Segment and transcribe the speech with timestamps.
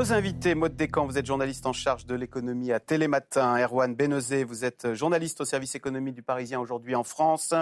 [0.00, 3.58] Nos invités, Maud Descamps, vous êtes journaliste en charge de l'économie à Télématin.
[3.58, 7.52] Erwan Benezé, vous êtes journaliste au service économie du Parisien aujourd'hui en France.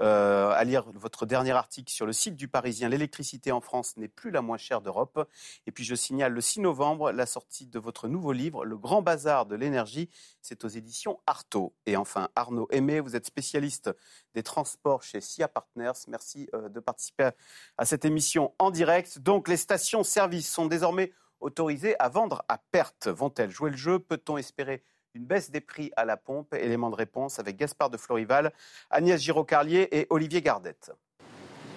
[0.00, 4.08] Euh, à lire votre dernier article sur le site du Parisien, l'électricité en France n'est
[4.08, 5.28] plus la moins chère d'Europe.
[5.68, 9.00] Et puis je signale le 6 novembre la sortie de votre nouveau livre, Le Grand
[9.00, 10.10] Bazar de l'énergie.
[10.42, 11.72] C'est aux éditions Artaud.
[11.86, 13.92] Et enfin, Arnaud Aimé, vous êtes spécialiste
[14.34, 15.92] des transports chez SIA Partners.
[16.08, 17.30] Merci euh, de participer
[17.78, 19.20] à cette émission en direct.
[19.20, 23.08] Donc les stations-service sont désormais autorisées à vendre à perte.
[23.08, 23.98] Vont-elles jouer le jeu?
[23.98, 24.82] Peut-on espérer
[25.14, 26.54] une baisse des prix à la pompe?
[26.54, 28.52] Élément de réponse avec Gaspard de Florival,
[28.90, 30.92] Agnès Giraud-Carlier et Olivier Gardette.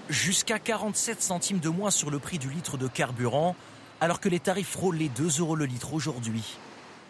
[0.09, 3.55] Jusqu'à 47 centimes de moins sur le prix du litre de carburant,
[4.01, 6.57] alors que les tarifs frôlent les 2 euros le litre aujourd'hui.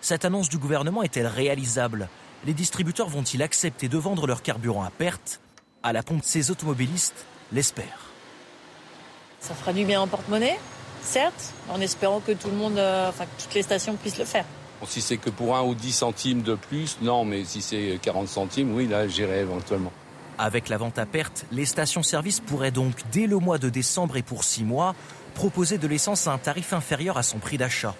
[0.02, 2.10] Cette annonce du gouvernement est-elle réalisable?
[2.46, 5.42] Les distributeurs vont-ils accepter de vendre leur carburant à perte?
[5.84, 8.10] À la pompe, ces automobilistes l'espèrent.
[9.40, 10.58] Ça fera du bien en porte-monnaie?
[11.04, 14.26] Certes, en espérant que tout le monde, euh, enfin que toutes les stations puissent le
[14.26, 14.46] faire.
[14.88, 18.28] si c'est que pour un ou dix centimes de plus, non, mais si c'est 40
[18.28, 19.92] centimes, oui, là, j'irai éventuellement.
[20.38, 24.22] Avec la vente à perte, les stations-service pourraient donc, dès le mois de décembre et
[24.22, 24.96] pour six mois,
[25.36, 27.94] proposer de l'essence à un tarif inférieur à son prix d'achat,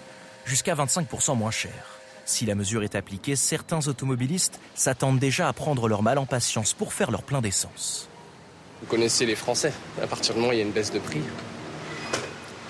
[0.46, 2.00] jusqu'à 25% moins cher.
[2.24, 6.72] Si la mesure est appliquée, certains automobilistes s'attendent déjà à prendre leur mal en patience
[6.72, 8.08] pour faire leur plein d'essence.
[8.80, 9.72] Vous connaissez les Français.
[10.02, 11.20] À partir du moment où il y a une baisse de prix,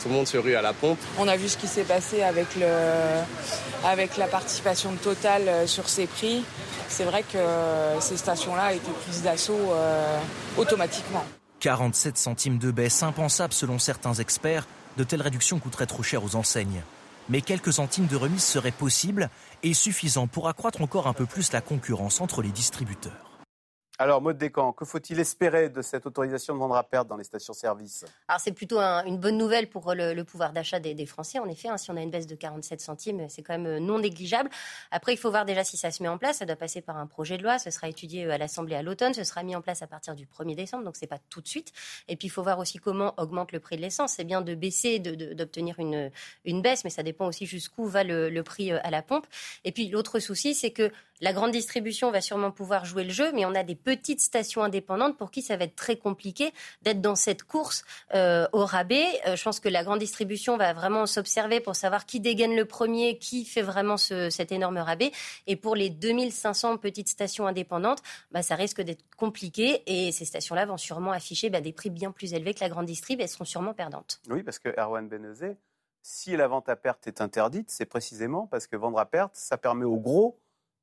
[0.00, 0.98] tout le monde se rue à la pompe.
[1.18, 2.66] On a vu ce qui s'est passé avec, le,
[3.84, 6.44] avec la participation de Total euh, sur ces prix.
[6.88, 7.38] C'est vrai que
[8.00, 10.18] ces stations-là été prises d'assaut euh,
[10.56, 11.24] automatiquement.
[11.60, 14.66] 47 centimes de baisse impensable selon certains experts.
[14.96, 16.82] De telles réductions coûteraient trop cher aux enseignes.
[17.28, 19.30] Mais quelques centimes de remise seraient possibles
[19.62, 23.29] et suffisants pour accroître encore un peu plus la concurrence entre les distributeurs.
[24.00, 27.24] Alors, Maud Descamps, que faut-il espérer de cette autorisation de vendre à perte dans les
[27.24, 28.06] stations-service?
[28.28, 31.38] Alors, c'est plutôt une bonne nouvelle pour le, pouvoir d'achat des, Français.
[31.38, 33.78] En effet, hein, si on a une baisse de 47 centimes, c'est quand même euh,
[33.78, 34.48] non négligeable.
[34.90, 36.38] Après, il faut voir déjà si ça se met en place.
[36.38, 37.58] Ça doit passer par un projet de loi.
[37.58, 39.12] Ce sera étudié euh, à l'Assemblée à l'automne.
[39.12, 41.48] Ce sera mis en place à partir du 1er décembre, donc c'est pas tout de
[41.48, 41.70] suite.
[42.08, 44.14] Et puis, il faut voir aussi comment augmente le prix de l'essence.
[44.14, 48.42] C'est bien de baisser, d'obtenir une, baisse, mais ça dépend aussi jusqu'où va le, le
[48.42, 49.26] prix euh, à la pompe.
[49.64, 53.30] Et puis, l'autre souci, c'est que la grande distribution va sûrement pouvoir jouer le jeu,
[53.34, 56.52] mais on a des petites stations indépendantes pour qui ça va être très compliqué
[56.82, 57.84] d'être dans cette course
[58.14, 59.04] euh, au rabais.
[59.26, 62.64] Euh, je pense que la grande distribution va vraiment s'observer pour savoir qui dégaine le
[62.66, 65.10] premier, qui fait vraiment cet énorme rabais.
[65.48, 68.00] Et pour les 2500 petites stations indépendantes,
[68.30, 72.12] bah, ça risque d'être compliqué et ces stations-là vont sûrement afficher bah, des prix bien
[72.12, 74.20] plus élevés que la grande distrib et seront sûrement perdantes.
[74.28, 75.56] Oui, parce que Erwan Benezé,
[76.00, 79.58] si la vente à perte est interdite, c'est précisément parce que vendre à perte, ça
[79.58, 80.38] permet aux gros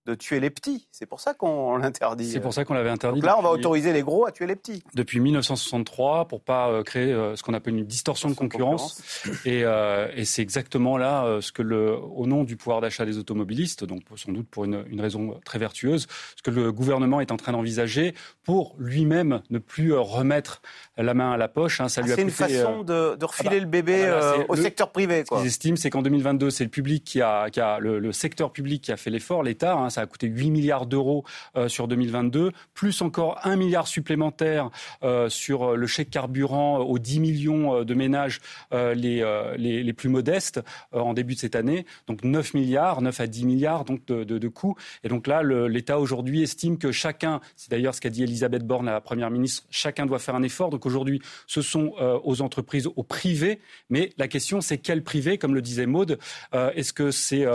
[0.08, 0.88] de tuer les petits.
[0.92, 2.32] C'est pour ça qu'on l'interdit.
[2.32, 3.20] C'est pour ça qu'on l'avait interdit.
[3.20, 4.84] Donc là, on va autoriser les gros à tuer les petits.
[4.94, 9.02] Depuis 1963, pour pas euh, créer euh, ce qu'on appelle une distorsion de concurrence.
[9.46, 13.18] Et, euh, et c'est exactement là ce que, le, au nom du pouvoir d'achat des
[13.18, 17.32] automobilistes, donc sans doute pour une, une, raison très vertueuse, ce que le gouvernement est
[17.32, 20.62] en train d'envisager pour lui-même ne plus remettre
[20.98, 21.82] la main à la poche.
[21.82, 21.90] Hein.
[21.90, 24.46] Ça lui ah, c'est une façon de, de refiler ah bah, le bébé ah bah
[24.48, 25.24] au secteur privé.
[25.28, 25.38] Quoi.
[25.38, 28.52] Ce qu'ils estiment, c'est qu'en 2022, c'est le public qui a, qui a le, secteur
[28.52, 29.76] public qui a fait l'effort, l'État.
[29.76, 31.24] Hein, ça a coûté 8 milliards d'euros
[31.56, 34.70] euh, sur 2022, plus encore 1 milliard supplémentaire
[35.02, 38.40] euh, sur le chèque carburant aux 10 millions euh, de ménages
[38.72, 39.24] les,
[39.58, 41.86] les, plus modestes en début de cette année.
[42.06, 44.76] Donc 9 milliards, 9 à 10 milliards donc de, de, coûts.
[45.04, 48.86] Et donc là, l'État aujourd'hui estime que chacun, c'est d'ailleurs ce qu'a dit Elisabeth Borne,
[48.86, 50.70] la Première ministre, chacun doit faire un effort.
[50.70, 51.94] Donc aujourd'hui, ce sont
[52.24, 53.60] aux entreprises, au privé.
[53.90, 56.20] Mais la question, c'est quel privé Comme le disait Maude,
[56.54, 57.46] est-ce que c'est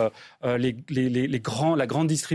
[0.42, 2.31] les, les, les, grands, la grande distribution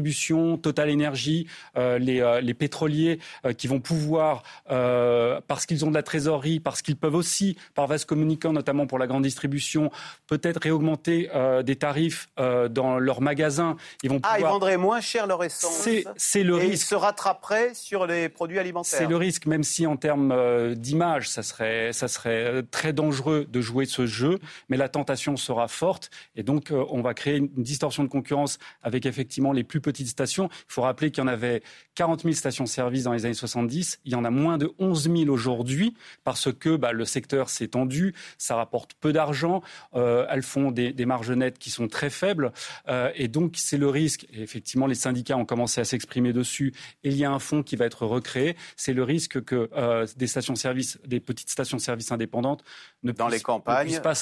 [0.61, 1.47] Total Énergie,
[1.77, 6.81] euh, euh, les, pétroliers euh, qui vont pouvoir, parce qu'ils ont de la trésorerie, parce
[6.81, 9.91] qu'ils peuvent aussi, par vase communicant, notamment pour la grande distribution,
[10.27, 11.29] peut-être réaugmenter
[11.63, 13.75] des tarifs dans leurs magasins.
[14.03, 15.87] Ils vont Ah, ils vendraient moins cher leur essence.
[16.17, 16.73] C'est le risque.
[16.73, 18.99] Ils se rattraperaient sur les produits alimentaires.
[18.99, 23.61] C'est le risque, même si en termes d'image, ça serait, ça serait très dangereux de
[23.61, 24.39] jouer ce jeu,
[24.69, 29.05] mais la tentation sera forte et donc on va créer une distorsion de concurrence avec
[29.05, 31.61] effectivement les plus petites stations il faut rappeler qu'il y en avait
[31.95, 33.99] 40 000 stations-service dans les années 70.
[34.05, 37.69] Il y en a moins de 11 000 aujourd'hui parce que bah, le secteur s'est
[37.69, 39.61] tendu, ça rapporte peu d'argent,
[39.95, 42.51] euh, elles font des, marges nettes qui sont très faibles.
[42.87, 44.27] Euh, et donc, c'est le risque.
[44.33, 46.73] Et effectivement, les syndicats ont commencé à s'exprimer dessus.
[47.03, 48.57] Et il y a un fonds qui va être recréé.
[48.75, 52.63] C'est le risque que euh, des stations-service, des petites stations-service indépendantes
[53.03, 54.13] ne dans puissent, les campagnes, pas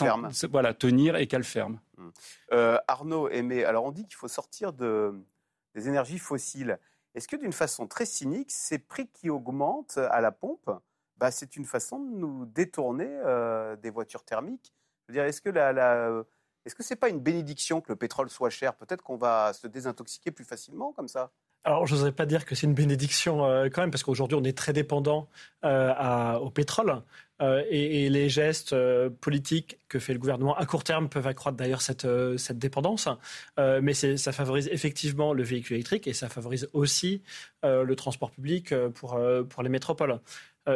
[0.51, 1.79] voilà, tenir et qu'elles ferment.
[2.87, 5.13] Arnaud Aimé, alors on dit qu'il faut sortir de,
[5.75, 6.79] des énergies fossiles.
[7.13, 10.71] Est-ce que d'une façon très cynique, ces prix qui augmentent à la pompe,
[11.17, 14.73] bah, c'est une façon de nous détourner euh, des voitures thermiques?
[15.07, 16.23] Je veux dire, est-ce que la,
[16.65, 18.75] Est-ce que ce n'est pas une bénédiction que le pétrole soit cher?
[18.75, 21.31] Peut-être qu'on va se désintoxiquer plus facilement comme ça
[21.65, 24.43] alors, je n'oserais pas dire que c'est une bénédiction euh, quand même, parce qu'aujourd'hui, on
[24.43, 25.27] est très dépendant
[25.63, 27.01] euh, au pétrole.
[27.41, 28.75] Euh, et, les gestes
[29.19, 32.05] politiques que fait le gouvernement à court terme peuvent accroître d'ailleurs cette,
[32.51, 33.09] dépendance.
[33.57, 37.23] mais ça favorise effectivement le véhicule électrique et ça favorise aussi
[37.63, 39.19] le transport public pour,
[39.63, 40.19] les métropoles.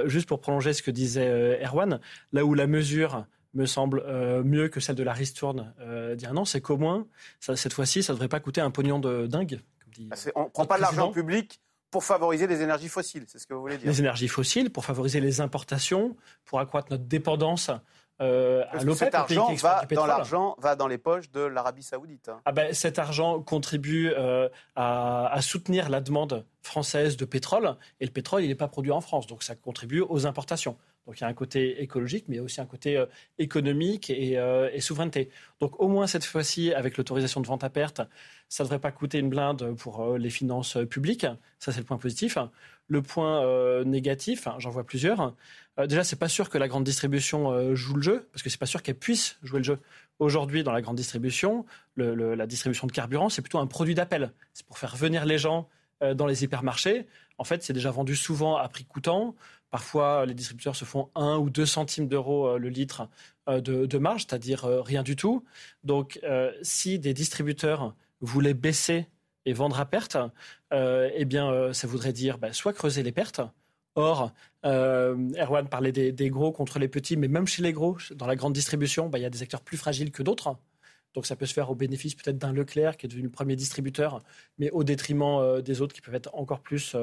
[0.05, 1.99] juste pour prolonger ce que disait Erwan,
[2.33, 4.03] là où la mesure me semble
[4.43, 7.07] mieux que celle de la ristourne un an, c'est qu'au moins,
[7.39, 9.61] cette fois-ci, ça ne devrait pas coûter un pognon de dingue,
[10.35, 13.53] on ne prend pas de l'argent public pour favoriser les énergies fossiles, c'est ce que
[13.53, 16.15] vous voulez dire Les énergies fossiles, pour favoriser les importations,
[16.45, 17.71] pour accroître notre dépendance
[18.21, 18.79] euh, à.
[18.93, 22.29] Cet argent va dans l'argent va dans les poches de l'Arabie Saoudite.
[22.29, 22.41] Hein.
[22.45, 28.05] Ah ben, cet argent contribue euh, à, à, soutenir la demande française de pétrole et
[28.05, 30.77] le pétrole il n'est pas produit en France, donc ça contribue aux importations.
[31.09, 33.07] Donc il y a un côté écologique, mais aussi un côté euh,
[33.39, 35.31] économique euh, et, souveraineté.
[35.59, 38.03] Donc au moins cette fois-ci, avec l'autorisation de vente à perte,
[38.47, 41.25] ça ne devrait pas coûter une blinde pour euh, les finances publiques.
[41.57, 42.37] Ça, c'est le point positif.
[42.89, 45.35] Le point négatif, j'en vois plusieurs.
[45.79, 48.65] déjà, c'est pas sûr que la grande distribution joue le jeu, parce que c'est pas
[48.65, 49.79] sûr qu'elle puisse jouer le jeu.
[50.17, 51.65] Aujourd'hui, dans la grande distribution,
[51.97, 54.31] la distribution de carburant, c'est plutôt un produit d'appel.
[54.53, 55.69] C'est pour faire venir les gens
[56.01, 57.05] dans les hypermarchés.
[57.37, 59.35] En fait, c'est déjà vendu souvent à prix coûtant.
[59.71, 63.07] Parfois, les distributeurs se font 1 ou 2 centimes d'euros euh, le litre
[63.47, 65.45] euh, de, marge, c'est-à-dire euh, rien du tout.
[65.83, 66.19] Donc,
[66.61, 69.07] si des distributeurs voulaient baisser
[69.45, 70.17] et vendre à perte,
[70.71, 73.41] eh bien, ça voudrait dire bah, soit creuser les pertes.
[73.95, 74.31] Or,
[74.63, 78.53] Erwan parlait des, gros contre les petits, mais même chez les gros, dans la grande
[78.53, 80.57] distribution, bah, il y a des acteurs plus fragiles que d'autres.
[81.13, 83.55] Donc ça peut se faire au bénéfice peut-être d'un Leclerc qui est devenu le premier
[83.55, 84.21] distributeur,
[84.57, 86.95] mais au détriment des autres qui peuvent être encore plus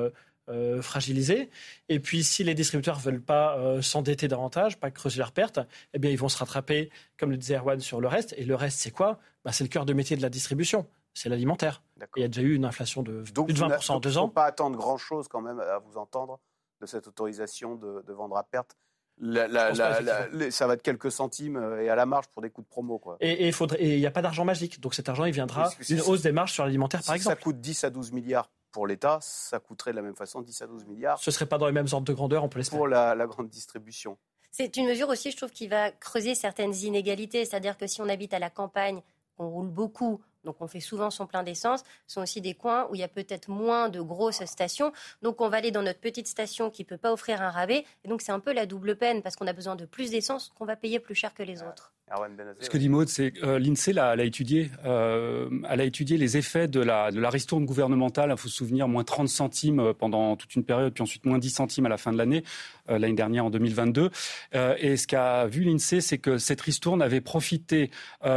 [0.49, 1.50] euh, fragilisés.
[1.88, 5.58] Et puis, si les distributeurs ne veulent pas euh, s'endetter davantage, pas creuser leurs pertes,
[5.93, 6.88] eh bien, ils vont se rattraper,
[7.19, 8.32] comme le disait Erwan, sur le reste.
[8.38, 9.19] Et le reste, c'est quoi?
[9.44, 10.87] Bah, C'est le cœur de métier de la distribution.
[11.14, 11.82] C'est l'alimentaire.
[12.14, 14.20] Il y a déjà eu une inflation de plus de 20% en deux ans.
[14.20, 16.38] Il ne faut pas attendre grand-chose quand même à vous entendre
[16.81, 18.76] de cette autorisation de, vendre à perte.
[19.21, 22.99] Ça va être quelques centimes euh, et à la marge pour des coups de promo.
[22.99, 23.17] Quoi.
[23.21, 24.81] Et il n'y a pas d'argent magique.
[24.81, 27.37] Donc cet argent, il viendra d'une hausse des marges sur l'alimentaire, par exemple.
[27.37, 30.61] Ça coûte 10 à 12 milliards pour l'État, ça coûterait de la même façon 10
[30.61, 31.19] à 12 milliards.
[31.19, 32.79] Ce ne serait pas dans les mêmes ordres de grandeur, on peut l'espérer.
[32.79, 34.19] Pour la, grande distribution.
[34.51, 37.47] C'est une mesure aussi, je trouve, qui va creuser certaines inégalités.
[37.47, 39.01] C'est-à-dire que si on habite à la campagne,
[39.39, 42.87] on roule beaucoup, donc on fait souvent son plein d'essence, ce sont aussi des coins
[42.90, 44.93] où il y a peut-être moins de grosses stations.
[45.20, 47.84] Donc on va aller dans notre petite station qui ne peut pas offrir un rabais.
[48.04, 50.52] Et donc c'est un peu la double peine parce qu'on a besoin de plus d'essence
[50.56, 51.93] qu'on va payer plus cher que les autres.
[52.60, 54.70] Ce que dit Maud, c'est que euh, l'INSEE l'a, a étudié.
[54.84, 58.31] Euh, elle a étudié les effets de la, de la ristourne gouvernementale.
[58.31, 61.38] Il faut se souvenir, moins 30 centimes euh, pendant toute une période, puis ensuite moins
[61.38, 62.44] 10 centimes à la fin de l'année,
[62.88, 64.10] l'année dernière en 2022.
[64.52, 67.90] et ce qu'a vu l'INSEE, c'est que cette ristourne avait profité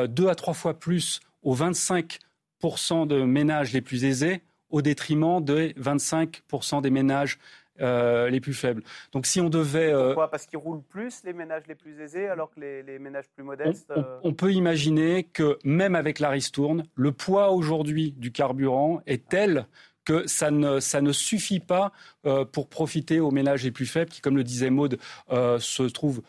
[0.07, 5.74] deux à trois fois plus aux 25% de ménages les plus aisés au détriment des
[5.74, 7.39] 25% des ménages
[7.81, 8.83] euh, les plus faibles.
[9.13, 9.94] Donc si on devait...
[9.94, 10.30] Euh, Pourquoi?
[10.30, 13.94] Parce qu'ils roulent plus les ménages les plus aisés alors que les, ménages plus modestes
[13.95, 19.30] on, on, peut imaginer que même avec la ristourne, le poids aujourd'hui du carburant est
[19.30, 19.65] tel
[20.03, 21.94] que ça ne, ça ne suffit pas
[22.25, 24.97] euh, pour profiter aux ménages les plus faibles qui, comme le disait Maude,
[25.30, 26.21] se trouvent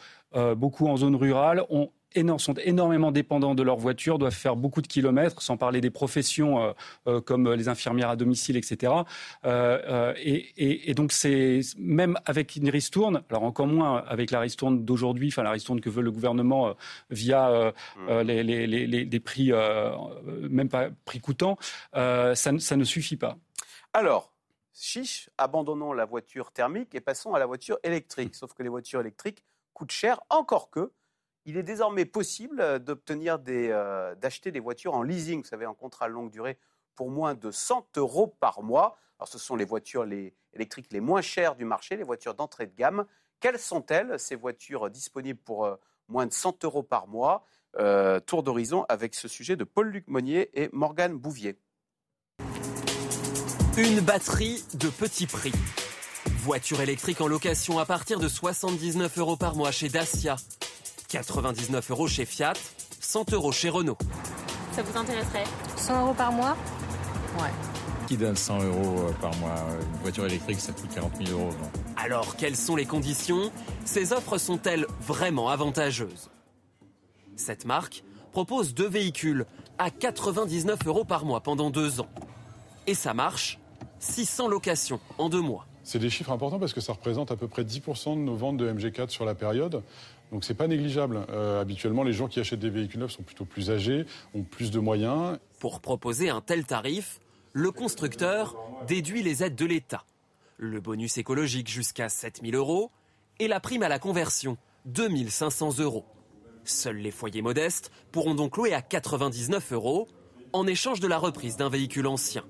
[0.56, 1.90] beaucoup en zone rurale, ont
[2.38, 6.62] sont énormément dépendants de leur voiture, doivent faire beaucoup de kilomètres, sans parler des professions
[6.62, 6.72] euh,
[7.06, 8.92] euh, comme les infirmières à domicile, etc.
[9.44, 15.28] Euh, et, donc, c'est même avec une ristourne, alors encore moins avec la ristourne d'aujourd'hui,
[15.28, 16.74] enfin la ristourne que veut le gouvernement
[17.10, 17.72] via
[18.22, 19.52] les, prix,
[20.50, 21.58] même pas prix coûtants,
[21.92, 23.36] ça, ça ne suffit pas.
[23.92, 24.32] Alors,
[24.72, 28.34] chiche, abandonnons la voiture thermique et passons à la voiture électrique.
[28.34, 29.42] Sauf que les voitures électriques
[29.74, 30.92] coûtent cher, encore que
[31.44, 32.78] il est désormais possible euh,
[33.48, 36.58] euh, d'acheter des voitures en leasing, vous savez, en contrat longue durée,
[36.94, 38.96] pour moins de 100 euros par mois.
[39.18, 40.06] Alors, ce sont les voitures
[40.52, 43.06] électriques les moins chères du marché, les voitures d'entrée de gamme.
[43.40, 45.76] Quelles sont-elles, ces voitures disponibles pour euh,
[46.08, 47.44] moins de 100 euros par mois?
[48.26, 51.56] Tour d'horizon avec ce sujet de Paul-Luc Monnier et Morgane Bouvier.
[53.78, 55.52] Une batterie de petit prix.
[56.26, 60.34] Voiture électrique en location à partir de 79 euros par mois chez Dacia.
[61.10, 62.52] 99 euros chez Fiat,
[63.00, 63.98] 100 euros chez Renault.
[64.72, 65.44] Ça vous intéresserait
[65.76, 66.56] 100 euros par mois
[67.40, 67.50] Ouais.
[68.06, 69.54] Qui donne 100 euros euh, par mois?
[69.80, 71.50] Une voiture électrique, ça coûte 40 000 euros.
[71.96, 73.50] Alors, quelles sont les conditions?
[73.84, 76.30] Ces offres sont-elles vraiment avantageuses?
[77.36, 79.46] Cette marque propose deux véhicules
[79.78, 82.08] à 99 euros par mois pendant deux ans.
[82.86, 83.58] Et ça marche
[83.98, 85.66] 600 locations en deux mois.
[85.82, 88.56] C'est des chiffres importants parce que ça représente à peu près 10% de nos ventes
[88.58, 89.82] de MG4 sur la période.
[90.32, 91.26] Donc c'est pas négligeable.
[91.30, 94.70] Euh, habituellement, les gens qui achètent des véhicules neufs sont plutôt plus âgés, ont plus
[94.70, 95.38] de moyens.
[95.58, 97.20] Pour proposer un tel tarif,
[97.52, 98.56] le constructeur
[98.86, 100.04] déduit les aides de l'État.
[100.56, 102.90] Le bonus écologique jusqu'à 7000 euros
[103.38, 106.04] et la prime à la conversion, 2500 euros.
[106.64, 110.06] Seuls les foyers modestes pourront donc louer à 99 euros
[110.52, 112.44] en échange de la reprise d'un véhicule ancien.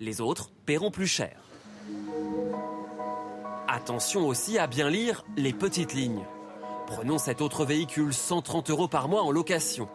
[0.00, 1.40] Les autres paieront plus cher.
[3.68, 6.24] Attention aussi à bien lire les petites lignes.
[6.94, 9.88] Prenons cet autre véhicule 130 euros par mois en location.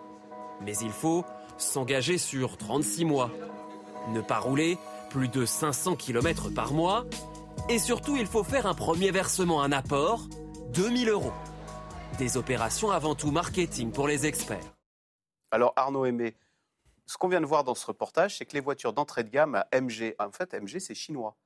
[0.61, 1.23] Mais il faut
[1.59, 3.29] s'engager sur 36 mois.
[4.09, 4.79] Ne pas rouler
[5.11, 7.05] plus de 500 km par mois.
[7.69, 10.27] Et surtout, il faut faire un premier versement, un apport,
[10.73, 11.33] 2000 euros.
[12.17, 14.75] Des opérations avant tout marketing pour les experts.
[15.51, 16.35] Alors Arnaud Aimé,
[17.05, 19.53] ce qu'on vient de voir dans ce reportage, c'est que les voitures d'entrée de gamme
[19.53, 21.37] à MG, en fait MG c'est chinois.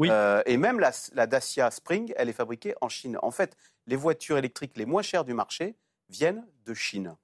[0.00, 0.08] Oui.
[0.10, 3.18] Euh, et même la, la Dacia Spring, elle est fabriquée en Chine.
[3.22, 5.74] En fait, les voitures électriques les moins chères du marché
[6.08, 7.14] viennent de Chine.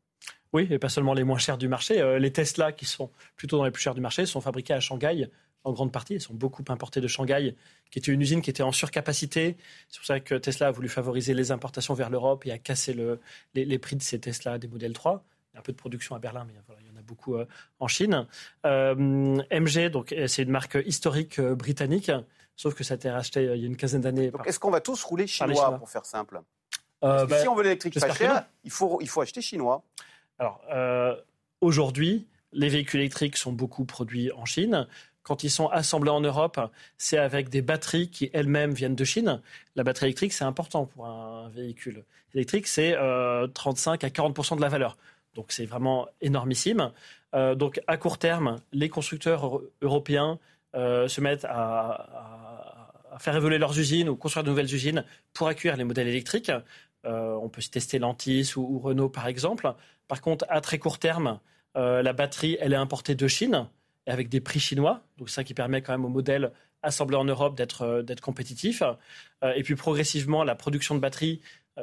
[0.52, 2.00] Oui, et pas seulement les moins chères du marché.
[2.00, 4.81] Euh, les Tesla, qui sont plutôt dans les plus chers du marché, sont fabriqués à
[4.81, 5.31] Shanghai
[5.64, 6.14] en grande partie.
[6.14, 7.57] Ils sont beaucoup importés de Shanghai,
[7.90, 9.57] qui était une usine qui était en surcapacité.
[9.88, 12.92] C'est pour ça que Tesla a voulu favoriser les importations vers l'Europe et a cassé
[12.92, 13.21] le,
[13.54, 15.25] les, prix de ces Tesla des modèles 3.
[15.52, 17.37] Il y a un peu de production à Berlin, mais il y en a beaucoup
[17.37, 17.47] euh,
[17.78, 18.26] en Chine.
[18.66, 22.11] Euh, MG, donc c'est une marque historique britannique,
[22.57, 24.31] sauf que ça a été racheté euh, il y a une quinzaine d'années.
[24.31, 26.41] Donc par- est-ce qu'on va tous rouler chinois, pour faire simple?
[27.05, 29.83] Euh, bah, si on veut l'électrique pas cher, il faut, il faut acheter chinois.
[30.39, 31.17] Alors, euh,
[31.61, 34.87] aujourd'hui, les véhicules électriques sont beaucoup produits en Chine.
[35.25, 36.61] Quand ils sont assemblés en Europe,
[36.99, 39.41] c'est avec des batteries qui elles-mêmes viennent de Chine.
[39.77, 42.05] La batterie électrique, c'est important pour un véhicule
[42.35, 44.97] électrique, c'est euh, 35 à 40% de la valeur.
[45.35, 46.91] Donc c'est vraiment énormissime.
[47.35, 50.39] Euh, donc à court terme, les constructeurs euro- européens
[50.75, 55.76] euh, se mettent à, faire évoluer leurs usines ou construire de nouvelles usines pour accueillir
[55.76, 56.50] les modèles électriques.
[57.05, 59.73] Euh, on peut tester Lantis ou, Renault par exemple.
[60.09, 61.41] Par contre, à très court terme,
[61.76, 63.69] euh, la batterie, elle est importée de Chine
[64.07, 65.02] et avec des prix chinois.
[65.19, 66.52] Donc ça qui permet quand même au modèle
[66.83, 68.83] assemblé en Europe d'être d'être compétitif.
[69.43, 71.41] Euh, et puis progressivement, la production de batteries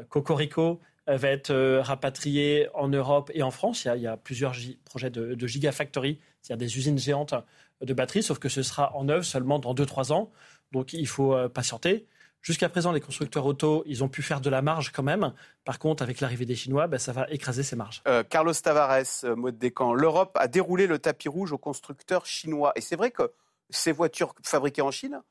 [0.10, 3.88] Cocorico va être rapatriée en Europe et en France.
[3.96, 4.54] Il y a, plusieurs
[4.86, 7.34] projets de, de gigafactory, c'est-à-dire des usines géantes
[7.82, 10.32] de batteries, sauf que ce sera en œuvre seulement dans 2-3 ans.
[10.72, 12.06] Donc il faut euh, patienter.
[12.42, 15.34] Jusqu'à présent, les constructeurs auto, ils ont pu faire de la marge quand même.
[15.66, 18.02] Par contre, avec l'arrivée des Chinois, ben, ça va écraser ces marges.
[18.08, 22.72] Euh, Carlos Tavares, euh, Maud Descamps, l'Europe a déroulé le tapis rouge aux constructeurs chinois.
[22.78, 23.34] Et c'est vrai que
[23.70, 25.22] ces voitures fabriquées en Chine,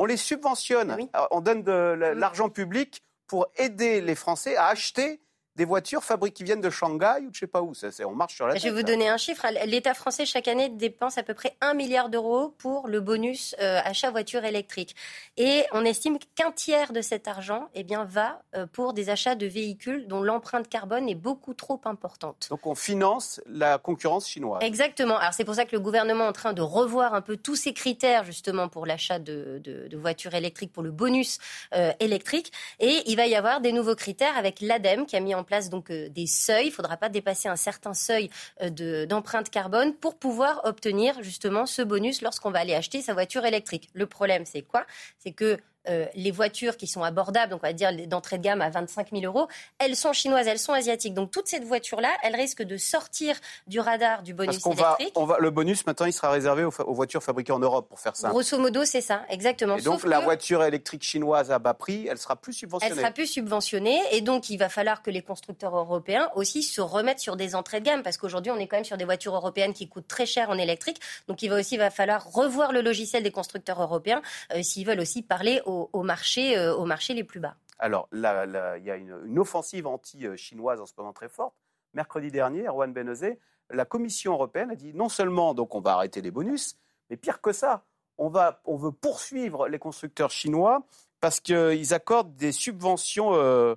[0.00, 0.90] on les subventionne.
[0.90, 5.20] Euh, On donne de la- l'argent public pour aider les Français à acheter
[5.56, 7.74] des voitures fabriquées qui viennent de Shanghai ou de je sais pas où.
[7.74, 9.46] Ça, c'est- on marche sur la Je vais vous donner un chiffre.
[9.64, 13.80] L'État français, chaque année, dépense à peu près 1 milliard d'euros pour le bonus euh,
[13.84, 14.94] achat voiture électrique.
[15.36, 19.34] Et on estime qu'un tiers de cet argent eh bien, va euh, pour des achats
[19.34, 22.46] de véhicules dont l'empreinte carbone est beaucoup trop importante.
[22.50, 24.62] Donc on finance la concurrence chinoise.
[24.62, 25.16] Exactement.
[25.18, 27.56] Alors c'est pour ça que le gouvernement est en train de revoir un peu tous
[27.56, 31.38] ces critères justement pour l'achat de, de- de voitures électriques, pour le bonus
[31.74, 32.52] euh, électrique.
[32.80, 35.70] Et il va y avoir des nouveaux critères avec l'ADEME qui a mis en place
[35.70, 36.66] donc euh, des seuils.
[36.66, 38.28] Il faudra pas dépasser un certain seuil
[38.62, 43.14] euh, de- d'empreinte carbone pour pouvoir obtenir justement ce bonus lorsqu'on va aller acheter sa
[43.14, 43.88] voiture électrique.
[43.94, 44.84] Le problème c'est quoi?
[45.18, 48.60] C'est que euh, les voitures qui sont abordables, donc on va dire d'entrée de gamme
[48.60, 51.14] à 25 000 euros, elles sont chinoises, elles sont asiatiques.
[51.14, 54.96] Donc toutes ces voitures-là, elles risquent de sortir du radar du bonus Parce qu'on va,
[54.98, 55.18] électrique.
[55.18, 58.00] on va, le bonus maintenant, il sera réservé aux, aux voitures fabriquées en Europe, pour
[58.00, 58.28] faire ça.
[58.28, 59.76] Grosso modo, c'est ça, exactement.
[59.76, 62.58] Et donc Sauf la que voiture électrique chinoise à bas prix, elle sera plus elle
[62.58, 62.94] subventionnée.
[62.94, 67.20] sera plus subventionnée et donc il va falloir que les constructeurs européens aussi se remettent
[67.20, 69.72] sur des entrées de gamme parce qu'aujourd'hui on est quand même sur des voitures européennes
[69.72, 71.00] qui coûtent très cher en électrique.
[71.28, 74.22] Donc il va aussi va falloir revoir le logiciel des constructeurs européens
[74.54, 77.56] euh, s'ils veulent aussi parler au, au marché, euh, les plus bas.
[77.78, 81.54] Alors, il y a une, offensive anti-chinoise en ce moment très forte.
[81.94, 83.38] Mercredi dernier, Erwan Benezé,
[83.70, 86.78] la Commission européenne a dit non seulement donc on va arrêter les bonus,
[87.10, 87.84] mais pire que ça,
[88.18, 90.82] on, va, on veut poursuivre les constructeurs chinois
[91.20, 93.74] parce qu'ils accordent des subventions euh,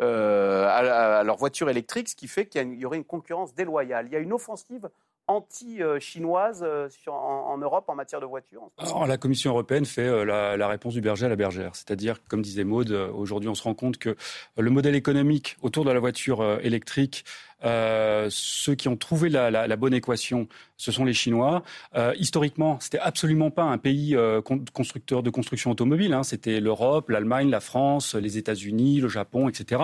[0.00, 4.06] euh, à, leurs voitures électriques, ce qui fait qu'il y, y aurait une concurrence déloyale.
[4.06, 4.88] Il y a une offensive
[5.30, 8.68] anti-chinoise euh, en, Europe en matière de voitures.
[9.06, 11.76] la Commission européenne fait euh, la, la réponse du berger à la bergère.
[11.76, 14.16] C'est-à-dire, comme disait Maude, euh, aujourd'hui, on se rend compte que
[14.58, 17.24] le modèle économique autour de la voiture électrique
[17.64, 21.62] Euh, ceux qui ont trouvé la, la, la, bonne équation, ce sont les Chinois.
[21.94, 24.40] Euh, historiquement, c'était absolument pas un pays euh,
[24.72, 26.12] constructeur de construction automobile.
[26.14, 26.22] Hein.
[26.22, 29.82] C'était l'Europe, l'Allemagne, la France, les États-Unis, le Japon, etc.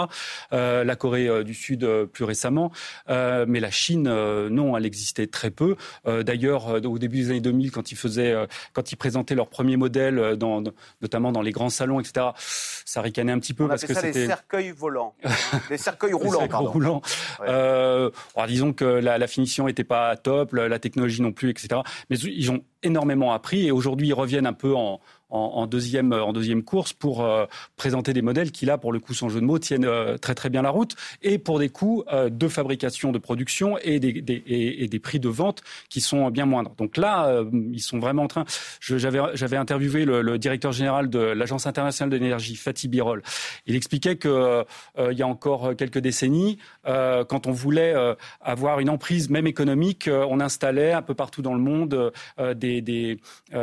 [0.52, 2.73] Euh, la Corée euh, du Sud euh, plus récemment.
[3.09, 5.76] mais la Chine, non, elle existait très peu.
[6.04, 8.35] D'ailleurs, au début des années 2000, quand ils faisaient,
[8.73, 10.62] quand ils présentaient leurs premiers modèles, dans,
[11.02, 14.12] notamment dans les grands salons, etc., ça ricanait un petit peu On parce que c'était
[14.12, 15.14] des cercueils volants,
[15.68, 16.42] des cercueils roulants.
[16.42, 17.02] Des cercueils roulants.
[17.40, 17.49] Ouais.
[17.66, 18.11] Euh,
[18.46, 21.80] disons que la, la finition n'était pas top, la, la, technologie non plus, etc.
[22.11, 26.12] Mais ils ont énormément appris et aujourd'hui ils reviennent un peu en, en, en, deuxième,
[26.12, 29.40] en deuxième course pour euh, présenter des modèles qui, là, pour le coup, sans jeu
[29.40, 32.49] de mots, tiennent euh, très très bien la route et pour des coûts euh, de
[32.49, 36.75] fabrication, de production et des, des, et, des, prix de vente qui sont bien moindres.
[36.76, 38.45] Donc là, euh, ils sont vraiment en train.
[38.80, 43.23] J'avais interviewé le, le, directeur général de l'Agence internationale de l'énergie, Fatih Birol.
[43.66, 44.64] Il expliquait qu'il euh,
[45.12, 47.95] y a encore quelques décennies, quand on voulait
[48.40, 53.18] avoir une emprise même économique, on installait un peu partout dans le monde des, des,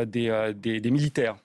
[0.06, 1.36] des, des militaires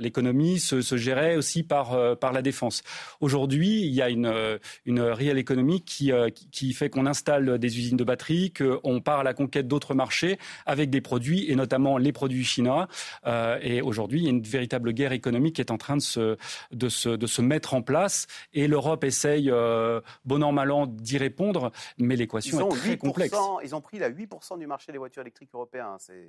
[0.00, 2.82] l'économie se, se, gérait aussi par, euh, par la défense.
[3.20, 7.78] Aujourd'hui, il y a une, une réelle économie qui, euh, qui fait qu'on installe des
[7.78, 11.98] usines de batteries, qu'on part à la conquête d'autres marchés avec des produits, et notamment
[11.98, 12.88] les produits chinois.
[13.26, 16.02] Euh, et aujourd'hui, il y a une véritable guerre économique qui est en train de
[16.02, 16.36] se,
[16.72, 18.26] de se, de se mettre en place.
[18.52, 23.36] Et l'Europe essaye, euh, bon an, mal an, d'y répondre, mais l'équation est très complexe.
[23.64, 25.96] Ils ont pris la 8% du marché des voitures électriques européens.
[25.98, 26.28] C'est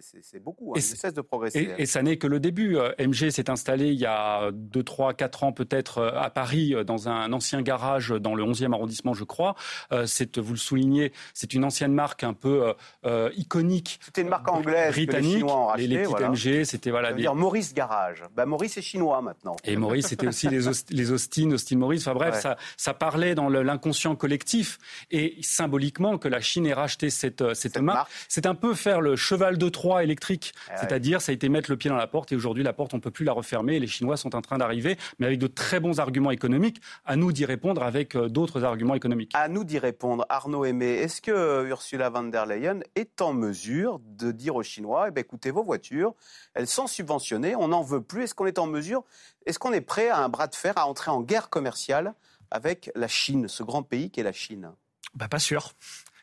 [0.00, 0.78] c'est beaucoup, hein.
[0.78, 1.74] et cesse de progresser.
[1.78, 2.76] Et, et ça n'est que le début.
[2.76, 6.74] Euh, MG s'est installé il y a 2, 3, 4 ans peut-être euh, à Paris,
[6.74, 9.54] euh, dans un ancien garage dans le 11e arrondissement, je crois.
[9.92, 12.74] Euh, vous le soulignez, c'est une ancienne marque un peu
[13.04, 14.00] euh, iconique.
[14.02, 15.22] C'était une marque anglaise britannique.
[15.22, 16.30] Que les Chinois ont racheté, les, les voilà.
[16.30, 17.08] MG, c'était voilà.
[17.08, 18.24] Ça veut dire Maurice Garage.
[18.34, 19.56] Bah, Maurice est chinois maintenant.
[19.64, 22.06] Et Maurice, c'était aussi les, les Austin, Austin Maurice.
[22.06, 22.40] Enfin bref, ouais.
[22.40, 24.78] ça, ça parlait dans l'inconscient collectif
[25.10, 27.96] et symboliquement que la Chine ait racheté cette, cette, cette marque.
[27.98, 28.10] marque.
[28.28, 30.54] C'est un peu faire le cheval de Troie électrique.
[30.70, 32.94] Ah C'est-à-dire, ça a été mettre le pied dans la porte et aujourd'hui, la porte,
[32.94, 33.76] on ne peut plus la refermer.
[33.76, 36.80] Et les Chinois sont en train d'arriver, mais avec de très bons arguments économiques.
[37.04, 39.32] À nous d'y répondre avec euh, d'autres arguments économiques.
[39.34, 40.24] À nous d'y répondre.
[40.30, 44.62] Arnaud Aimé, est-ce que euh, Ursula von der Leyen est en mesure de dire aux
[44.62, 46.14] Chinois, eh bien, écoutez, vos voitures,
[46.54, 48.22] elles sont subventionnées, on n'en veut plus.
[48.22, 49.04] Est-ce qu'on est en mesure,
[49.44, 52.14] est-ce qu'on est prêt à un bras de fer, à entrer en guerre commerciale
[52.50, 54.70] avec la Chine, ce grand pays qu'est la Chine?
[55.14, 55.74] Bah, Pas sûr.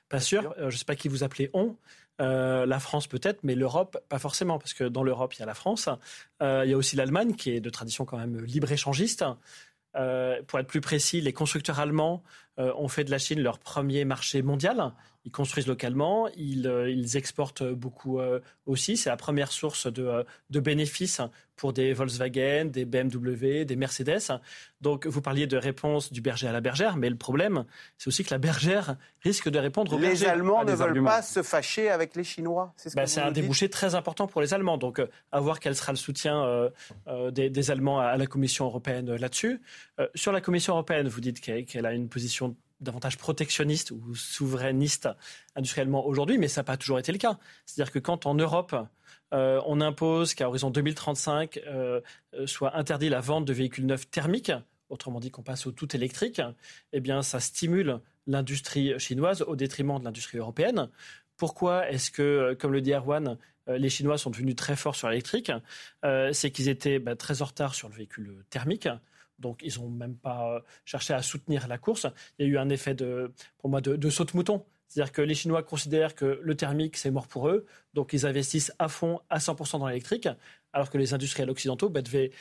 [0.10, 0.54] Pas sûr.
[0.58, 1.76] Euh, je ne sais pas qui vous appelez on.
[2.22, 5.46] Euh, la France peut-être, mais l'Europe pas forcément, parce que dans l'Europe il y a
[5.46, 5.90] la France,
[6.42, 9.26] euh, il y a aussi l'Allemagne qui est de tradition quand même libre-échangiste.
[9.96, 12.24] Euh, pour être plus précis, les constructeurs allemands
[12.58, 14.94] ont fait de la Chine leur premier marché mondial.
[15.26, 18.20] Ils construisent localement, ils, ils exportent beaucoup
[18.66, 18.98] aussi.
[18.98, 21.22] C'est la première source de, de, bénéfices
[21.56, 24.40] pour des Volkswagen, des BMW, des Mercedes.
[24.82, 27.66] Donc, vous parliez de réponse du berger à la bergère, mais le problème,
[27.98, 31.10] c'est aussi que la bergère risque de répondre au les Allemands ne veulent arguments.
[31.10, 32.74] pas se fâcher avec les Chinois.
[32.76, 34.78] C'est bah, un débouché très important pour les Allemands.
[34.78, 36.70] Donc, euh, à voir quel sera le soutien euh,
[37.08, 39.62] euh, des, des, Allemands à, à, la Commission européenne là-dessus.
[40.16, 45.10] sur la Commission européenne, vous dites qu'elle qu a une position davantage protectionniste ou souverainiste
[45.56, 47.38] industriellement aujourd'hui, mais ça n'a pas toujours été le cas.
[47.66, 48.76] C'est-à-dire que quand en Europe,
[49.34, 52.02] euh, on impose qu'à horizon 2035 euh,
[52.46, 54.52] soit interdit la vente de véhicules neufs thermiques,
[54.90, 56.42] autrement dit qu'on passe au tout électrique,
[56.92, 60.90] eh bien ça stimule l'industrie chinoise au détriment de l'industrie européenne.
[61.38, 65.52] Pourquoi est-ce que, comme le dit Erwan, les Chinois sont devenus très forts sur l'électrique?
[66.06, 68.88] Euh, C'est qu'ils étaient bah, très en retard sur le véhicule thermique.
[69.44, 72.08] Donc, ils n'ont même pas cherché à soutenir la course.
[72.40, 74.66] Il y a eu un effet, de, pour moi, de, de saut de mouton.
[74.88, 77.66] C'est-à-dire que les Chinois considèrent que le thermique, c'est mort pour eux.
[77.94, 80.28] Donc, ils investissent à fond, à 100% dans l'électrique,
[80.72, 82.32] alors que les industriels occidentaux bah, devaient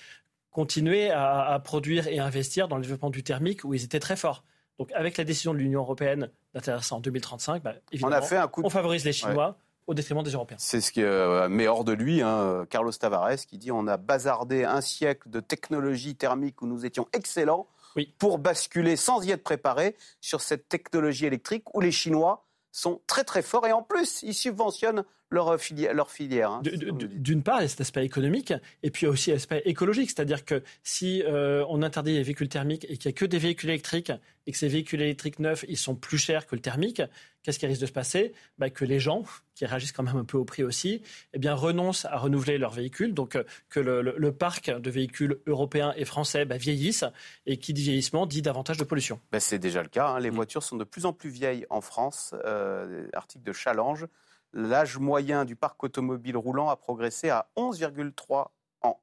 [0.50, 4.16] continuer à, à, produire et investir dans le développement du thermique, où ils étaient très
[4.16, 4.44] forts.
[4.78, 8.22] Donc, avec la décision de l'Union européenne d'interdire ça en 2035, bah, évidemment, on, a
[8.22, 8.66] fait un coup de...
[8.66, 9.50] on favorise les Chinois.
[9.50, 9.54] Ouais
[9.86, 10.56] au détriment des Européens.
[10.60, 13.96] C'est ce qui euh, met hors de lui hein, Carlos Tavares qui dit on a
[13.96, 17.66] bazardé un siècle de technologie thermique où nous étions excellents
[17.96, 18.14] oui.
[18.18, 23.24] pour basculer sans y être préparé sur cette technologie électrique où les Chinois sont très
[23.24, 25.94] très forts et en plus ils subventionnent leur filière.
[25.94, 29.08] Leur filière hein, D'une part, il y a cet aspect économique et puis il y
[29.08, 33.08] a aussi l'aspect écologique, c'est-à-dire que si euh, on interdit les véhicules thermiques et qu'il
[33.08, 34.12] n'y a que des véhicules électriques
[34.46, 37.00] et que ces véhicules électriques neufs, ils sont plus chers que le thermique,
[37.42, 38.34] qu'est-ce qui risque de se passer?
[38.58, 41.54] Bah, Que les gens, qui réagissent quand même un peu au prix aussi, eh bien,
[41.54, 45.94] renoncent à renouveler leurs véhicules, donc euh, que le, le, le, parc de véhicules européens
[45.96, 47.04] et français bah, vieillisse,
[47.46, 49.20] et qui dit vieillissement dit davantage de pollution.
[49.30, 50.20] Bah, C'est déjà le cas, hein.
[50.20, 50.34] les mmh.
[50.34, 54.06] voitures sont de plus en plus vieilles en France, euh, article de Challenge,
[54.52, 58.48] l'âge moyen du parc automobile roulant a progressé à 11,3
[58.82, 59.00] ans.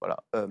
[0.00, 0.16] Voilà.
[0.34, 0.48] Euh,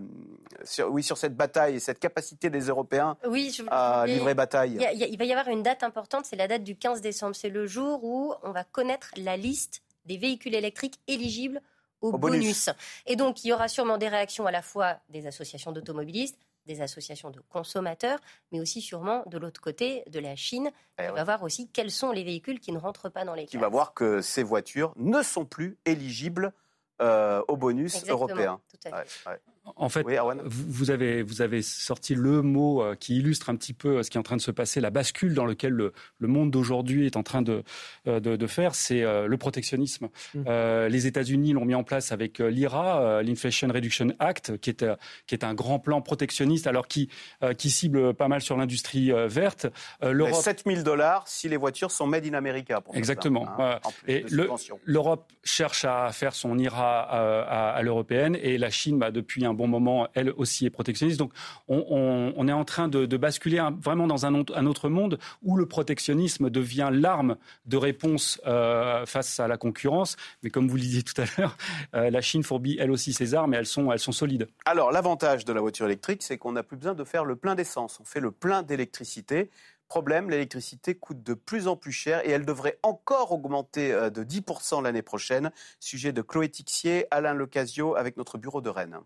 [0.64, 4.74] sur, oui, sur cette bataille et cette capacité des Européens oui, je, à livrer bataille.
[4.76, 7.02] Il, y a, il, va y avoir une date importante, c'est la date du 15
[7.02, 7.36] décembre.
[7.36, 11.62] C'est le jour où on va connaître la liste des véhicules électriques éligibles
[12.02, 12.42] au, Au bonus.
[12.42, 12.70] bonus.
[13.08, 16.38] Et donc, il y aura sûrement des réactions à la fois des associations d'automobilistes,
[16.70, 18.20] des associations de consommateurs,
[18.52, 21.16] mais aussi sûrement de l'autre côté de la Chine, Eh qui ouais.
[21.16, 23.62] va voir aussi quels sont les véhicules qui ne rentrent pas dans les Qui cases.
[23.62, 26.54] va voir que ces voitures ne sont plus éligibles
[27.02, 28.62] euh, au bonus Exactement, européen.
[28.70, 29.30] tout à fait.
[29.30, 29.40] Ouais, ouais.
[29.76, 33.74] En fait, Oui, vous, avez, vous avez sorti le mot euh, qui illustre un petit
[33.74, 35.94] peu euh, ce qui est en train de se passer, la bascule dans laquelle le,
[36.18, 37.64] le monde d'aujourd'hui est en train de,
[38.08, 40.08] euh, de, de faire, c'est le protectionnisme.
[40.34, 40.44] Mm.
[40.48, 44.86] Euh, les États-Unis l'ont mis en place avec l'IRA, l'Inflation Reduction Act, qui est,
[45.28, 47.10] qui est un grand plan protectionniste, alors qui,
[47.58, 49.68] qui cible pas mal sur l'industrie verte.
[50.04, 52.82] Euh, L'Europe 7 000 dollars si les voitures sont made in America.
[52.82, 53.48] Pour Exactement.
[53.60, 54.50] en plus Et le-
[54.84, 59.46] l'Europe cherche à faire son IRA à, à- à l'européenne et la Chine, bah, depuis
[59.46, 61.20] un bon moment, elle aussi est protectionniste.
[61.20, 61.32] Donc
[61.68, 65.66] on, est en train de, basculer un- vraiment dans un, un autre monde où le
[65.66, 70.16] protectionnisme devient l'arme de réponse euh, face à la concurrence.
[70.44, 71.58] Mais comme vous le disiez tout à l'heure,
[71.96, 74.48] euh, la Chine fourbit elle aussi ses armes et elles sont, elles sont solides.
[74.66, 77.56] Alors, l'avantage de la voiture électrique, c'est qu'on n'a plus besoin de faire le plein
[77.56, 78.00] d'essence.
[78.00, 79.50] On fait le plein d'électricité.
[79.88, 84.24] Problème, l'électricité coûte de plus en plus cher et elle devrait encore augmenter euh, de
[84.24, 85.52] 10% l'année prochaine.
[85.80, 89.00] Sujet de Chloé Tixier, Alain Lecasio avec notre bureau de Rennes.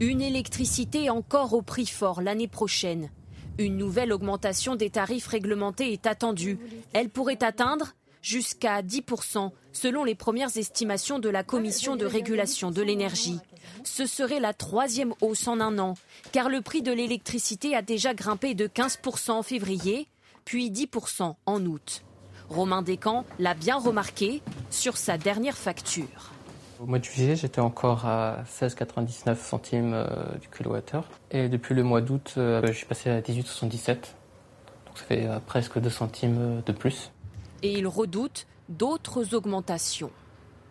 [0.00, 3.10] Une électricité encore au prix fort l'année prochaine.
[3.58, 6.58] Une nouvelle augmentation des tarifs réglementés est attendue.
[6.94, 12.80] Elle pourrait atteindre jusqu'à 10% selon les premières estimations de la Commission de régulation de
[12.80, 13.40] l'énergie.
[13.84, 15.94] Ce serait la troisième hausse en un an,
[16.32, 20.08] car le prix de l'électricité a déjà grimpé de 15% en février,
[20.46, 22.04] puis 10% en août.
[22.48, 26.32] Romain Descamps l'a bien remarqué sur sa dernière facture.
[26.80, 30.06] Au mois de juillet, j'étais encore à 16,99 centimes euh,
[30.40, 31.04] du kilowattheure.
[31.30, 33.88] Et depuis le mois d'août, euh, je suis passé à 18,77.
[33.96, 34.02] Donc
[34.94, 37.12] ça fait euh, presque 2 centimes de plus.
[37.62, 40.10] Et il redoute d'autres augmentations.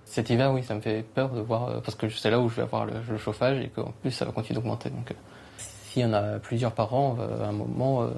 [0.05, 2.55] Cet hiver, oui, ça me fait peur de voir, parce que c'est là où je
[2.55, 4.89] vais avoir le, le chauffage et qu'en plus ça va continuer d'augmenter.
[4.89, 5.13] Donc
[5.57, 8.09] s'il y en a plusieurs par an, à un moment,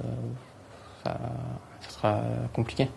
[1.04, 1.20] ça,
[1.82, 2.22] ça sera
[2.54, 2.88] compliqué.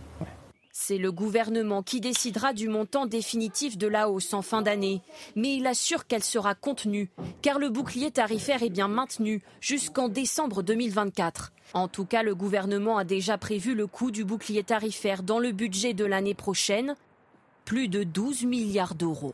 [0.76, 5.02] C'est le gouvernement qui décidera du montant définitif de la hausse en fin d'année.
[5.37, 7.10] Mais il assure qu'elle sera contenue,
[7.42, 11.52] car le bouclier tarifaire est bien maintenu jusqu'en décembre 2024.
[11.74, 15.52] En tout cas, le gouvernement a déjà prévu le coût du bouclier tarifaire dans le
[15.52, 16.96] budget de l'année prochaine,
[17.64, 19.32] plus de 12 milliards d'euros.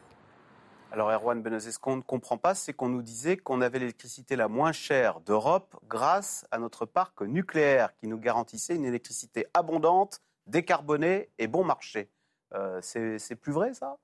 [0.93, 4.37] Alors, Erwan Benezet, ce qu'on ne comprend pas, c'est qu'on nous disait qu'on avait l'électricité
[4.37, 10.21] la moins chère d'Europe grâce à notre parc nucléaire qui nous garantissait une électricité abondante,
[10.51, 12.11] décarbonée et bon marché.
[12.55, 13.97] Euh, c'est plus vrai, ça?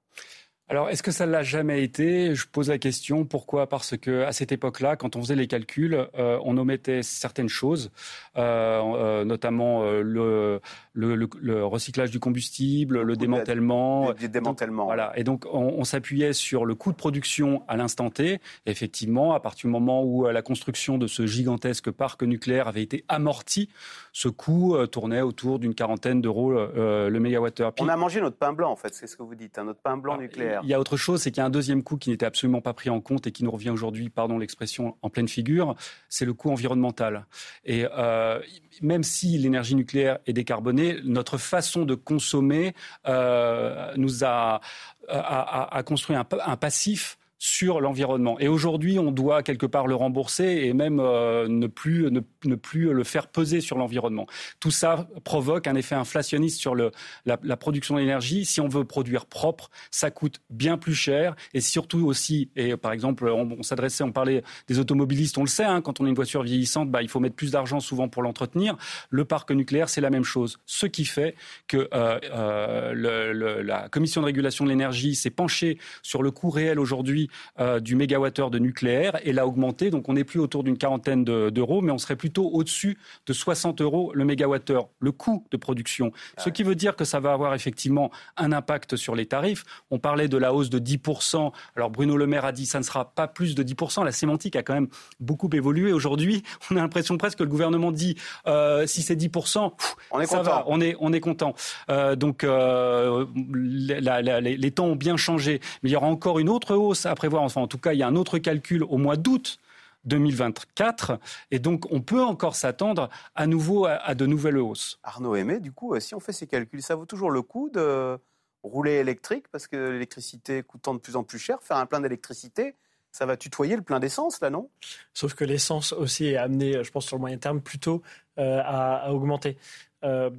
[0.68, 2.34] Alors, est-ce que ça l'a jamais été?
[2.34, 3.24] Je pose la question.
[3.24, 3.68] Pourquoi?
[3.68, 7.92] Parce que à cette époque-là, quand on faisait les calculs, euh, on omettait certaines choses,
[8.36, 10.60] euh, euh, notamment le,
[10.92, 14.12] le, le- le recyclage du combustible, le démantèlement.
[14.14, 14.86] Des, démantèlements.
[14.86, 15.12] Voilà.
[15.16, 18.40] Et donc, on, on s'appuyait sur le coût de production à l'instant T.
[18.66, 23.04] Effectivement, à partir du moment où la construction de ce gigantesque parc nucléaire avait été
[23.08, 23.68] amortie,
[24.12, 27.72] ce coût tournait autour d'une quarantaine d'euros le mégawattheure.
[27.78, 29.80] On a mangé notre pain blanc, en fait, c'est ce que vous dites, hein, notre
[29.80, 30.55] pain blanc nucléaire.
[30.62, 32.60] Il y a autre chose, c'est qu'il y a un deuxième coût qui n'était absolument
[32.60, 35.74] pas pris en compte et qui nous revient aujourd'hui, pardon l'expression, en pleine figure,
[36.08, 37.26] c'est le coût environnemental.
[37.64, 38.40] Et euh,
[38.82, 42.74] même si l'énergie nucléaire est décarbonée, notre façon de consommer
[43.06, 44.60] euh, nous a,
[45.08, 48.38] a, a- a construit un, un passif sur l'environnement.
[48.40, 52.54] Et aujourd'hui, on doit quelque part le rembourser et même euh, ne, plus, ne, ne
[52.54, 54.26] plus le faire peser sur l'environnement.
[54.58, 56.92] Tout ça provoque un effet inflationniste sur le,
[57.24, 58.44] la, production d'énergie.
[58.44, 62.92] Si on veut produire propre, ça coûte bien plus cher et surtout aussi, et par
[62.92, 66.14] exemple, on, s'adressait, on parlait des automobilistes, on le sait, hein, quand on a une
[66.14, 68.76] voiture vieillissante, bah, il faut mettre plus d'argent souvent pour l'entretenir.
[69.10, 70.58] Le parc nucléaire, c'est la même chose.
[70.64, 71.34] Ce qui fait
[71.68, 76.78] que euh, euh, la Commission de régulation de l'énergie s'est penchée sur le coût réel
[76.78, 77.25] aujourd'hui
[77.60, 79.90] euh, du mégawattheure de nucléaire et l'a augmenté.
[79.90, 83.32] Donc on n'est plus autour d'une quarantaine de- d'euros, mais on serait plutôt au-dessus de
[83.32, 86.12] 60 euros le mégawattheure, le coût de production.
[86.38, 89.64] Ce qui veut dire que ça va avoir effectivement un impact sur les tarifs.
[89.90, 91.52] On parlait de la hausse de 10%.
[91.76, 94.04] Alors Bruno Le Maire a dit ça ne sera pas plus de 10%.
[94.04, 94.88] La sémantique a quand même
[95.20, 95.92] beaucoup évolué.
[95.92, 100.20] Aujourd'hui, on a l'impression presque que le gouvernement dit euh, si c'est 10%, pff, On
[100.20, 100.50] est ça content.
[100.50, 101.54] va, on est, on est content.
[101.90, 105.60] Euh, donc euh, la- la- les, les temps ont bien changé.
[105.82, 107.42] Mais il y aura encore une autre hausse à prévoir.
[107.42, 109.58] Enfin, en tout cas, il y a un autre calcul au mois d'août
[110.04, 111.18] 2024.
[111.50, 115.00] Et donc, on peut encore s'attendre à nouveau à, à de nouvelles hausses.
[115.02, 117.70] Arnaud Aimé, du coup, euh, si on fait ces calculs, ça vaut toujours le coup
[117.70, 118.18] de
[118.62, 122.74] rouler électrique parce que l'électricité coûtant de plus en plus cher, faire un plein d'électricité,
[123.16, 124.68] ça va tutoyer le plein d'essence, là, non?
[125.14, 128.02] Sauf que l'essence aussi est amenée, je pense, sur le moyen terme, plutôt
[128.38, 129.56] euh, à, augmenter.
[130.04, 130.30] Euh,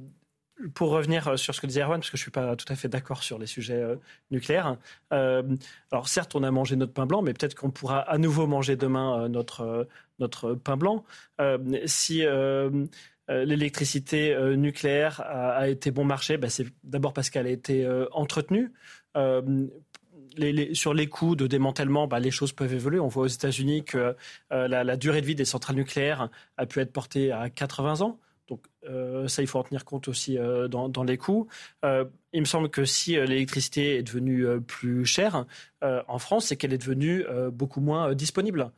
[0.74, 2.76] pour revenir sur ce que disait Erwan, parce que je ne suis pas tout à
[2.76, 3.84] fait d'accord sur les sujets
[4.30, 4.76] nucléaires.
[5.10, 8.76] alors certes, on a mangé notre pain blanc, mais peut-être qu'on pourra à nouveau manger
[8.76, 11.04] demain notre, notre pain blanc.
[11.86, 12.24] si
[13.28, 18.72] l'électricité nucléaire a, été bon marché, ben, c'est d'abord parce qu'elle a été entretenue
[20.72, 23.00] sur les coûts de démantèlement, bah, les choses peuvent évoluer.
[23.00, 24.16] On voit aux États-Unis que
[24.52, 28.18] euh, la, durée de vie des centrales nucléaires a pu être portée à 80 ans.
[28.48, 31.48] Donc euh, ça, il faut en tenir compte aussi euh, dans, les coûts.
[31.82, 35.44] il me semble que si l'électricité est devenue plus chère
[35.82, 38.70] en France, c'est qu'elle est devenue beaucoup moins disponible.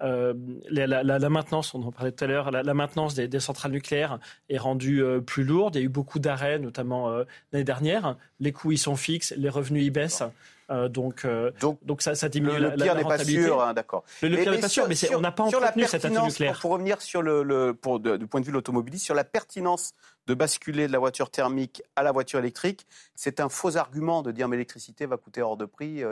[0.00, 4.58] La, maintenance, on en parlait tout à l'heure, la, maintenance des, des, centrales nucléaires est
[4.58, 5.76] rendue plus lourde.
[5.76, 7.10] Il y a eu beaucoup d'arrêts, notamment
[7.52, 8.16] l'année dernière.
[8.40, 10.22] Les coûts y sont fixes, les revenus y baissent.
[10.70, 13.72] Euh, donc, euh, donc, donc, ça, ça diminue le, le pire n'est pas sûr, hein,
[13.72, 14.04] d'accord.
[14.22, 16.58] Le, pire n'est pas sûr, mais on n'a pas entretenu cette nucléaire.
[16.60, 19.92] Pour, revenir sur le, pour, du point de vue de l'automobiliste, sur la pertinence
[20.26, 24.32] de basculer de la voiture thermique à la voiture électrique, c'est un faux argument de
[24.32, 26.02] dire mais l'électricité va coûter hors de prix.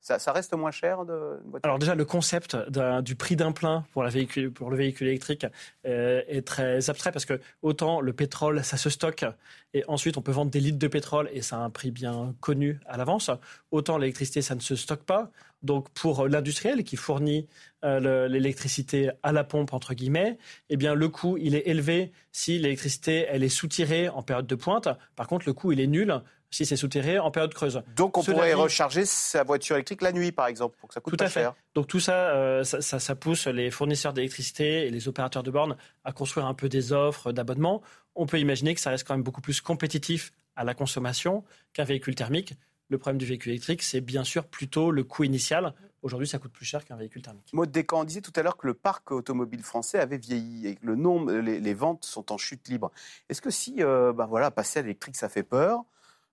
[0.00, 2.56] Ça, reste moins cher de Alors déjà, le concept
[3.02, 5.46] du prix d'un plein pour le véhicule électrique
[5.86, 9.26] euh, est très abstrait parce que autant le pétrole, ça se stocke
[9.74, 12.34] et ensuite on peut vendre des litres de pétrole et ça a un prix bien
[12.40, 13.30] connu à l'avance,
[13.70, 15.30] autant l'électricité, ça ne se stocke pas.
[15.62, 17.46] Donc pour l'industriel qui fournit
[17.84, 22.58] euh, l'électricité à la pompe entre guillemets, eh bien le coût il est élevé si
[22.58, 24.88] l'électricité elle est soutirée en période de pointe.
[25.16, 27.82] Par contre le coût il est nul si c'est souterré en période creuse.
[27.96, 31.16] Donc on pourrait recharger sa voiture électrique la nuit, par exemple, pour que ça coûte
[31.16, 31.46] tout à fait.
[31.74, 36.12] Donc tout euh, ça, ça, pousse les fournisseurs d'électricité et les opérateurs de bornes à
[36.12, 37.82] construire un peu des offres d'abonnement.
[38.16, 41.84] On peut imaginer que ça reste quand même beaucoup plus compétitif à la consommation qu'un
[41.84, 42.54] véhicule thermique.
[42.90, 45.74] Le problème du véhicule électrique, c'est bien sûr plutôt le coût initial.
[46.02, 47.50] Aujourd'hui, ça coûte plus cher qu'un véhicule thermique.
[47.52, 50.76] Maud Descamps, on disait tout à l'heure que le parc automobile français avait vieilli et
[50.76, 52.90] que le nombre, les, ventes sont en chute libre.
[53.28, 55.84] Est-ce que si, ben voilà, passer à l'électrique, ça fait peur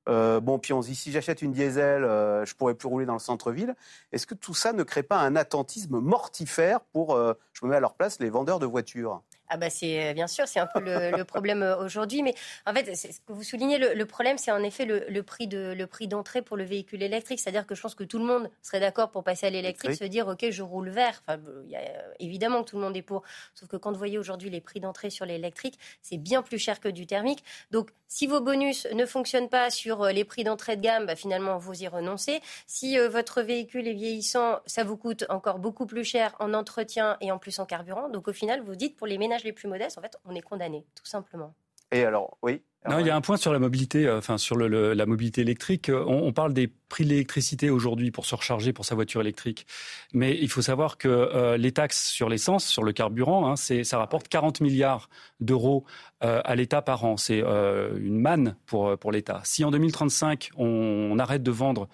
[0.08, 3.06] euh, bon, puis on se dit, si j'achète une diesel, euh, je pourrais plus rouler
[3.06, 3.76] dans le centre-ville.
[4.12, 7.78] Est-ce que tout ça ne crée pas un attentisme mortifère pour, euh, je me mets
[7.78, 9.22] à leur place, les vendeurs de voitures?
[9.50, 12.24] Ah bah c'est bien sûr, c'est un peu le, problème aujourd'hui.
[12.24, 12.34] Mais
[12.66, 15.88] en fait, ce que vous soulignez, le, problème, c'est en effet le, prix de le
[15.88, 17.40] prix d'entrée pour le véhicule électrique.
[17.40, 20.06] C'est-à-dire que je pense que tout le monde serait d'accord pour passer à l'électrique, se
[20.06, 21.22] dire ok, je roule vert.
[21.28, 21.82] Enfin, y a,
[22.20, 23.24] évidemment que tout le monde est pour.
[23.54, 26.80] Sauf que quand vous voyez aujourd'hui les prix d'entrée sur l'électrique, c'est bien plus cher
[26.80, 27.44] que du thermique.
[27.72, 31.16] Donc, si vos bonus ne fonctionnent pas sur euh, les prix d'entrée de gamme, bah,
[31.16, 32.40] finalement vous y renoncez.
[32.66, 37.18] Si euh, votre véhicule est vieillissant, ça vous coûte encore beaucoup plus cher en entretien
[37.20, 38.10] et en plus en carburant.
[38.10, 40.42] Donc au final, vous dites pour les ménages les plus modestes, en fait, on est
[40.42, 41.56] condamné, tout simplement.
[41.92, 42.62] Et alors, oui.
[42.90, 45.90] non, il y a un point sur la mobilité, euh, enfin sur la mobilité électrique.
[45.90, 49.68] Euh, on, parle des prix de l'électricité aujourd'hui pour se recharger pour sa voiture électrique,
[50.14, 53.98] mais il faut savoir que euh, les taxes sur l'essence, sur le carburant, hein, ça
[53.98, 55.86] rapporte 40 milliards d'euros
[56.20, 57.16] à l'État par an.
[57.16, 59.42] C'est une manne pour pour l'État.
[59.44, 61.88] Si en 2035 on arrête de vendre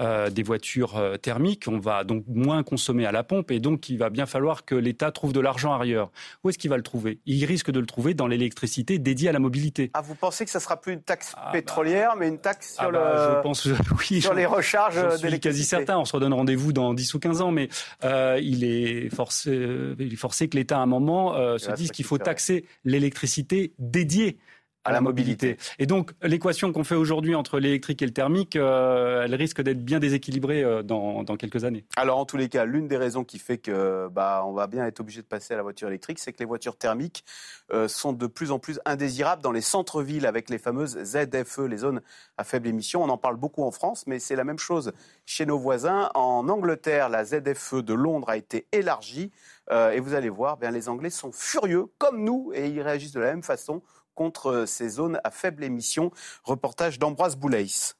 [0.00, 1.66] euh, des voitures euh, thermiques.
[1.68, 4.74] On va donc moins consommer à la pompe et donc il va bien falloir que
[4.74, 6.10] l'État trouve de l'argent ailleurs.
[6.42, 7.18] Où est-ce qu'il va le trouver?
[7.26, 9.90] Il risque de le trouver dans l'électricité dédiée à la mobilité.
[9.92, 11.52] Ah, vous pensez que ça sera plus une taxe ah, bah.
[11.52, 13.66] pétrolière, mais une taxe sur, ah, bah, je pense,
[14.10, 15.98] oui, sur les recharges Je suis quasi certain.
[15.98, 17.68] On se redonne rendez-vous dans 10 ou 15 ans, mais
[18.04, 19.50] euh, il, est forcé,
[19.98, 24.38] il est forcé que l'État, à un moment, se dise qu'il faut taxer l'électricité dédiée
[24.84, 25.58] à la mobilité.
[25.78, 29.84] Et donc, l'équation qu'on fait aujourd'hui entre l'électrique et le thermique, euh, elle risque d'être
[29.84, 31.84] bien déséquilibrée euh, dans, dans, quelques années.
[31.96, 34.86] Alors, en tous les cas, l'une des raisons qui fait que bah, on va bien
[34.86, 37.24] être obligé de passer à la voiture électrique, c'est que les voitures thermiques
[37.72, 41.78] euh, sont de plus en plus indésirables dans les centres-villes avec les fameuses ZFE, les
[41.78, 42.00] zones
[42.38, 43.02] à faible émission.
[43.02, 44.92] On en parle beaucoup en France, mais c'est la même chose
[45.26, 46.10] chez nos voisins.
[46.14, 49.30] En Angleterre, la ZFE de Londres a été élargie.
[49.70, 53.20] et vous allez voir, bien, les Anglais sont furieux, comme nous, et ils réagissent de
[53.20, 53.82] la même façon
[54.20, 56.10] contre ces zones à faible émission.
[56.44, 57.94] Reportage d'Ambroise Boulais.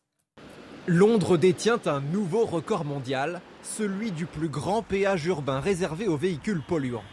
[0.87, 6.61] Londres détient un nouveau record mondial, celui du plus grand péage urbain réservé aux véhicules
[6.61, 7.05] polluants.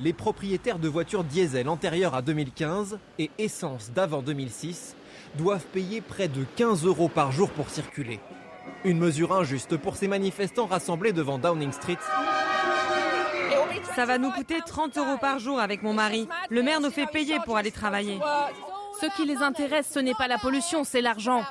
[0.00, 4.96] Les propriétaires de voitures diesel antérieures à 2015 et essence d'avant 2006
[5.38, 8.18] doivent payer près de 15 euros par jour pour circuler.
[8.84, 11.98] Une mesure injuste pour ces manifestants rassemblés devant Downing Street
[13.94, 16.28] ça va nous coûter 30 euros par jour avec mon mari.
[16.48, 18.18] Le maire nous fait payer pour aller travailler.
[19.00, 21.42] Ce qui les intéresse, ce n'est pas la pollution, c'est l'argent.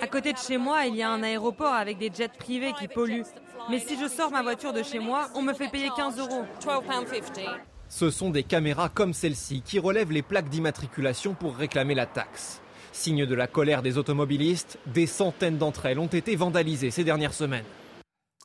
[0.00, 2.88] À côté de chez moi, il y a un aéroport avec des jets privés qui
[2.88, 3.24] polluent.
[3.68, 6.44] Mais si je sors ma voiture de chez moi, on me fait payer 15 euros.
[7.88, 12.60] Ce sont des caméras comme celle-ci qui relèvent les plaques d'immatriculation pour réclamer la taxe.
[12.92, 17.34] Signe de la colère des automobilistes, des centaines d'entre elles ont été vandalisées ces dernières
[17.34, 17.64] semaines.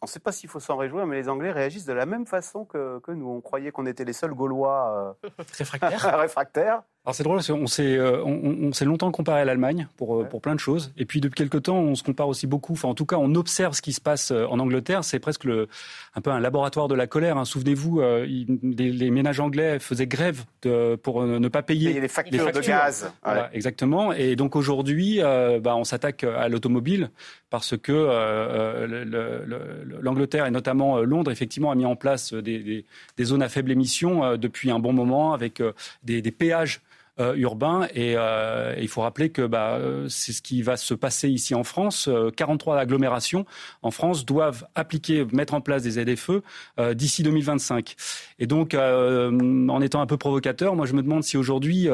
[0.02, 2.26] On ne sait pas s'il faut s'en réjouir, mais les Anglais réagissent de la même
[2.26, 3.30] façon que, que nous.
[3.30, 6.18] On croyait qu'on était les seuls Gaulois euh, réfractaires.
[6.20, 6.84] réfractaires.
[7.10, 10.26] Alors c'est drôle, on s'est euh, on, on s'est longtemps comparé à l'Allemagne pour, euh,
[10.26, 10.94] pour plein de choses.
[10.96, 12.74] Et puis depuis quelques temps, on se compare aussi beaucoup.
[12.74, 15.04] Enfin, en tout cas, on observe ce qui se passe euh, en Angleterre.
[15.04, 15.68] C'est presque le,
[16.14, 17.38] un peu un laboratoire de la colère.
[17.40, 17.46] hein.
[17.46, 22.08] Souvenez-vous, euh, les, les ménages anglais faisaient grève de, pour ne pas payer Payer les
[22.08, 23.12] factures de gaz.
[23.24, 24.14] Voilà, exactement.
[24.14, 27.10] Et donc aujourd'hui, euh, bah, on s'attaque à l'automobile
[27.50, 32.60] parce que le- le- le- l'Angleterre et notamment Londres, effectivement, a mis en place des,
[32.60, 32.86] des-
[33.18, 35.60] des zones à faible émission depuis un bon moment avec
[36.04, 36.82] des, des péages
[37.20, 37.88] euh, urbains.
[37.94, 41.56] Et euh, il faut rappeler que bah, euh, c'est ce qui va se passer ici
[41.56, 42.08] en France.
[42.08, 43.46] Euh, 43 agglomérations
[43.82, 46.42] en France doivent appliquer, mettre en place des ZFE
[46.80, 47.96] euh, d'ici 2025.
[48.40, 51.90] Et donc, en étant un peu provocateur, moi je me demande si aujourd'hui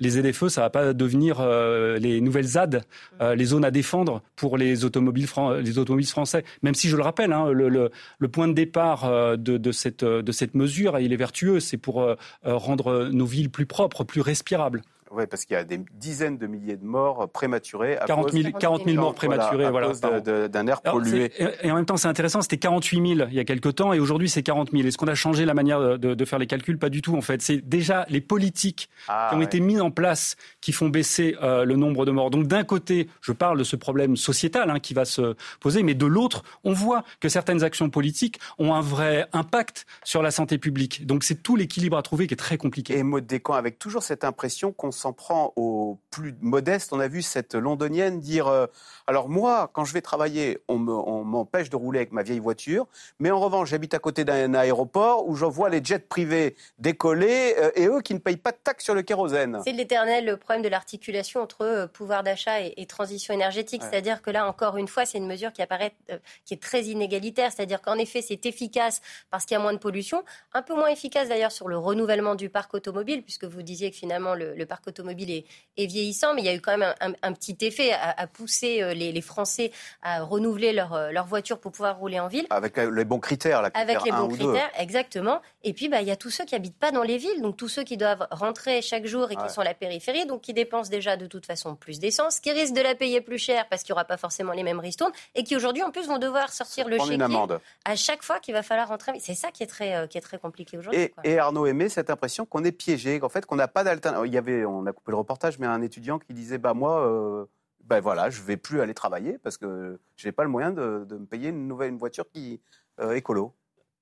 [0.00, 1.40] les ZFE, ça va pas devenir
[1.98, 2.84] les nouvelles ZAD,
[3.20, 5.26] les zones à défendre pour les automobiles,
[5.62, 6.44] les automobiles français.
[6.62, 7.90] Même si je le rappelle, hein, le,
[8.28, 12.06] point de départ de, de cette, de cette mesure, il est vertueux, c'est pour
[12.44, 14.82] rendre nos villes plus propres, plus respirables tirable.
[15.10, 17.96] Oui, parce qu'il y a des dizaines de milliers de morts prématurés.
[17.98, 21.32] À 40 000, cause, 40 000 morts prématurés, à voilà, cause d'un air Alors, pollué.
[21.62, 24.00] Et en même temps, c'est intéressant, c'était 48 000 il y a quelques temps et
[24.00, 24.86] aujourd'hui c'est 40 000.
[24.86, 26.78] Est-ce qu'on a changé la manière de, de faire les calculs?
[26.78, 27.42] Pas du tout en fait.
[27.42, 29.44] C'est déjà les politiques Ah, qui ont ouais.
[29.44, 32.30] été mises en place qui font baisser euh, le nombre de morts.
[32.30, 35.94] Donc d'un côté, je parle de ce problème sociétal hein, qui va se poser, mais
[35.94, 40.58] de l'autre, on voit que certaines actions politiques ont un vrai impact sur la santé
[40.58, 41.06] publique.
[41.06, 42.96] Donc c'est tout l'équilibre à trouver qui est très compliqué.
[42.96, 46.92] Et Maud Descamps, avec toujours cette impression qu'on s'en prend aux plus modestes.
[46.92, 48.66] On a vu cette londonienne dire euh,
[49.06, 52.38] Alors, moi, quand je vais travailler, on me- on m'empêche de rouler avec ma vieille
[52.40, 52.86] voiture,
[53.18, 57.54] mais en revanche, j'habite à côté d'un aéroport où je vois les jets privés décoller
[57.58, 59.60] euh, et eux qui ne payent pas de taxes sur le kérosène.
[59.64, 63.82] C'est l'éternel problème de l'articulation entre euh, pouvoir d'achat et, et transition énergétique.
[63.82, 63.88] Ouais.
[63.90, 66.84] C'est-à-dire que là, encore une fois, c'est une mesure qui apparaît, euh, qui est très
[66.84, 67.52] inégalitaire.
[67.52, 70.88] C'est-à-dire qu'en effet, c'est efficace parce qu'il y a moins de pollution, un peu moins
[70.88, 74.66] efficace d'ailleurs sur le renouvellement du parc automobile, puisque vous disiez que finalement le, le
[74.66, 75.44] parc automobile est,
[75.76, 78.10] est vieillissant, mais il y a eu quand même un, un- un petit effet à,
[78.20, 79.70] à pousser euh, les, les Français
[80.02, 82.46] à renouveler leur, euh, leur voiture pour pouvoir rouler en ville.
[82.50, 85.40] Avec euh, les bons critères, là, Avec critères les bons critères, exactement.
[85.62, 87.56] Et puis, bah, il y a tous ceux qui habitent pas dans les villes, donc
[87.56, 89.48] tous ceux qui doivent rentrer chaque jour et qui Ouais.
[89.48, 92.74] sont à la périphérie, donc qui dépensent déjà de toute façon plus d'essence, qui risquent
[92.74, 95.44] de la payer plus cher parce qu'il n'y aura pas forcément les mêmes ristournes, et
[95.44, 98.54] qui aujourd'hui, en plus, vont devoir sortir le Prendre une chéquier à chaque fois qu'il
[98.54, 99.12] va falloir rentrer.
[99.20, 101.10] C'est ça qui est très, qui est très compliqué aujourd'hui.
[101.24, 104.26] Et, Arnaud aimait cette impression qu'on est piégé, qu'en fait, qu'on n'a pas d'alternative.
[104.26, 107.06] Il y avait, on a coupé le reportage, mais un étudiant qui disait Bah, moi,
[107.06, 107.46] euh,
[107.84, 111.06] ben voilà, je vais plus aller travailler parce que je n'ai pas le moyen de,
[111.10, 112.60] me payer une nouvelle voiture qui
[113.00, 113.54] euh, écolo.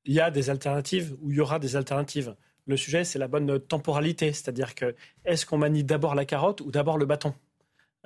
[0.05, 2.35] il y a des alternatives ou il y aura des alternatives.
[2.67, 6.73] Le sujet, c'est la bonne temporalité, c'est-à-dire que est-ce qu'on manie d'abord la carotte ou
[6.73, 7.33] d'abord le bâton?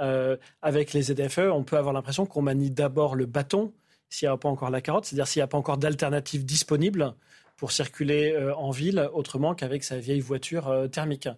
[0.01, 3.73] Euh, Avec les ZFE, on peut avoir l'impression qu'on manie d'abord le bâton
[4.11, 7.15] s'il n'y a pas encore la carotte, c'est-à-dire s'il n'y a pas encore d'alternative disponible
[7.61, 11.29] pour circuler euh, en ville autrement qu'avec sa vieille voiture euh, thermique.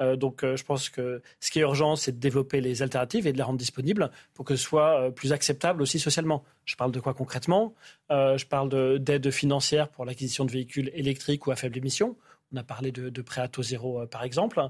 [0.00, 3.32] Euh, donc je pense que ce qui est urgent, c'est de développer les alternatives et
[3.32, 6.44] de les rendre disponibles pour que ce soit plus acceptable aussi socialement.
[6.64, 7.74] Je parle de quoi concrètement?
[8.10, 12.16] Je parle de- d'aide financière pour l'acquisition de véhicules électriques ou à faible émission.
[12.52, 14.60] On a parlé de, de prêt à taux zéro, par exemple.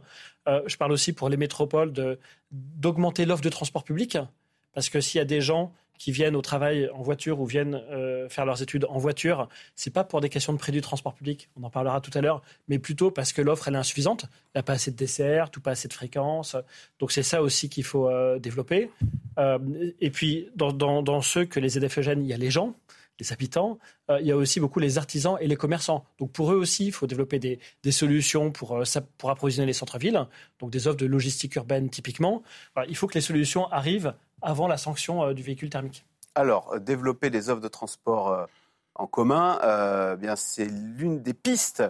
[0.47, 1.92] Je parle aussi pour les métropoles
[2.51, 4.19] d'augmenter l'offre de transport public.
[4.75, 7.75] Parce que s'il y a des gens qui viennent au travail en voiture ou viennent
[7.91, 11.15] euh, faire leurs études en voiture, c'est pas pour des questions de prix du transport
[11.15, 14.25] public, on en parlera tout à l'heure, mais plutôt parce que l'offre elle est insuffisante,
[14.25, 16.57] il n'y a pas assez de desserts, ou pas assez de fréquences.
[16.99, 18.91] Donc c'est ça aussi qu'il faut euh, développer.
[19.39, 19.59] Euh,
[20.01, 22.75] et puis dans, ceux que les ZFE gênent, il y a les gens,
[23.19, 23.79] les habitants,
[24.21, 26.05] il y a aussi beaucoup les artisans et les commerçants.
[26.19, 27.59] Donc pour eux aussi, il faut développer des,
[27.93, 28.83] solutions pour,
[29.17, 30.27] pour approvisionner les centres-villes,
[30.61, 32.43] donc des offres de logistique urbaine typiquement.
[32.89, 36.05] Il faut que les solutions arrivent avant la sanction euh, du véhicule thermique.
[36.35, 38.46] Alors, euh, développer des offres de transport euh,
[38.94, 39.59] en commun,
[40.16, 41.83] bien c'est l'une des pistes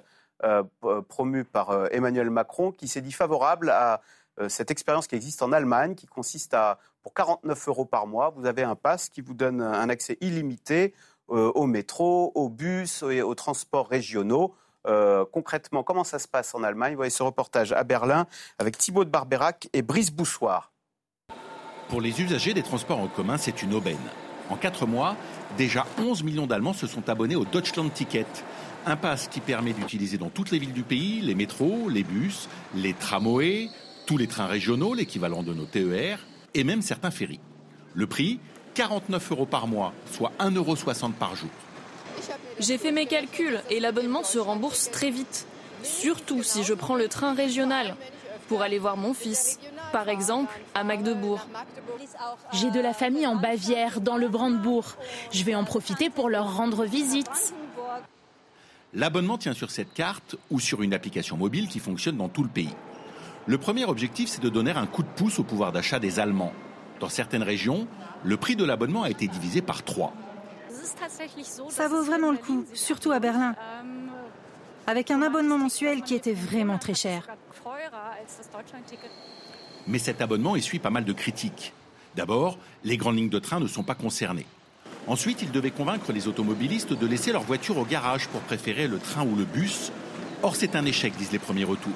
[1.07, 4.01] promues par Emmanuel Macron qui s'est dit favorable à
[4.49, 8.45] cette expérience qui existe en Allemagne, qui consiste à, pour 49 euros par mois, vous
[8.45, 10.95] avez un pass qui vous donne un accès illimité
[11.29, 14.57] au métro, au bus et aux transports régionaux.
[15.31, 16.95] Concrètement, comment ça se passe en Allemagne?
[16.95, 18.27] Vous voyez ce reportage à Berlin
[18.59, 20.73] avec Thibaut de Barberac et Brice Boussoir.
[21.89, 23.97] Pour les usagers des transports en commun, c'est une aubaine.
[24.51, 25.17] En quatre mois,
[25.57, 28.27] déjà 11 millions d'Allemands se sont abonnés au Deutschland Ticket,
[28.87, 32.49] un pass qui permet d'utiliser dans toutes les villes du pays les métros, les bus,
[32.75, 33.69] les tramways,
[34.07, 36.19] tous les trains régionaux, l'équivalent de nos TER,
[36.55, 37.41] et même certains ferries.
[37.95, 38.41] Le prix
[38.75, 40.77] 49 euros par mois, soit 1,60 euro
[41.19, 41.49] par jour.
[42.59, 45.47] J'ai fait mes calculs et l'abonnement se rembourse très vite.
[45.83, 47.97] Surtout si je prends le train régional
[48.49, 49.59] pour aller voir mon fils.
[49.93, 51.47] Par exemple, à Magdebourg.
[52.53, 54.97] J'ai de la famille en Bavière, dans le Brandebourg.
[55.33, 57.55] Je vais en profiter pour leur rendre visite.
[58.95, 62.49] L'abonnement tient sur cette carte ou sur une application mobile qui fonctionne dans tout le
[62.49, 62.75] pays.
[63.47, 66.53] Le premier objectif, c'est de donner un coup de pouce au pouvoir d'achat des Allemands.
[67.01, 67.87] Dans certaines régions,
[68.25, 70.13] le prix de l'abonnement a été divisé par trois.
[71.69, 73.55] Ça vaut vraiment le coup, surtout à Berlin.
[74.87, 77.29] Avec un abonnement mensuel qui était vraiment très cher.
[79.87, 81.73] Mais cet abonnement essuie pas mal de critiques.
[82.17, 84.47] D'abord, les grandes lignes de train ne sont pas concernées.
[85.07, 88.99] Ensuite, il devait convaincre les automobilistes de laisser leur voiture au garage pour préférer le
[88.99, 89.93] train ou le bus.
[90.43, 91.93] Or, c'est un échec, disent les premiers retours.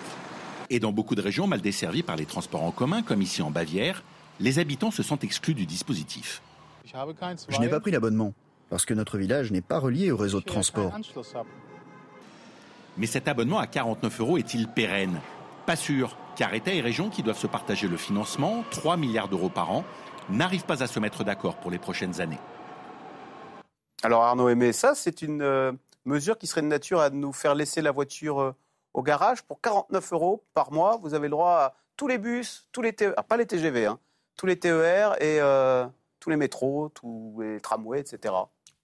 [0.69, 3.51] Et dans beaucoup de régions mal desservies par les transports en commun, comme ici en
[3.51, 4.05] Bavière,
[4.39, 6.41] les habitants se sentent exclus du dispositif.
[6.85, 8.33] Je n'ai pas pris l'abonnement,
[8.69, 10.93] parce que notre village n'est pas relié au réseau de transport.
[12.97, 15.21] Mais cet abonnement à 49 euros est-il pérenne?
[15.67, 19.51] Pas sûr, car État et régions qui doivent se partager le financement, 3 milliards d'euros
[19.51, 19.85] par an,
[20.31, 22.39] n'arrivent pas à se mettre d'accord pour les prochaines années.
[24.03, 25.71] Alors Arnaud Aimé, ça c'est une euh,
[26.07, 28.55] mesure qui serait de nature à nous faire laisser la voiture euh,
[28.95, 30.99] au garage pour 49 euros par mois.
[31.03, 33.99] Vous avez le droit à tous les bus, tous les TER, pas les TGV, hein,
[34.39, 35.87] tous les TER et euh,
[36.21, 38.33] tous les métros, tous les tramways, etc.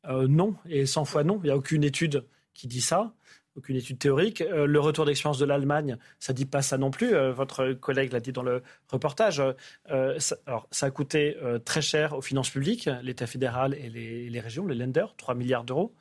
[0.05, 1.41] non, et 100 fois non.
[1.43, 3.15] Il n'y a aucune étude qui dit ça
[3.57, 4.41] aucune étude théorique.
[4.41, 7.15] Euh, le retour d'expérience de l'Allemagne, ça dit pas ça non plus.
[7.15, 9.43] Euh, votre collègue l'a dit dans le reportage.
[9.91, 14.41] Euh, ça, alors, ça a coûté très cher aux finances publiques, l'État fédéral et les,
[14.41, 15.95] régions, les lenders, 3 milliards d'euros,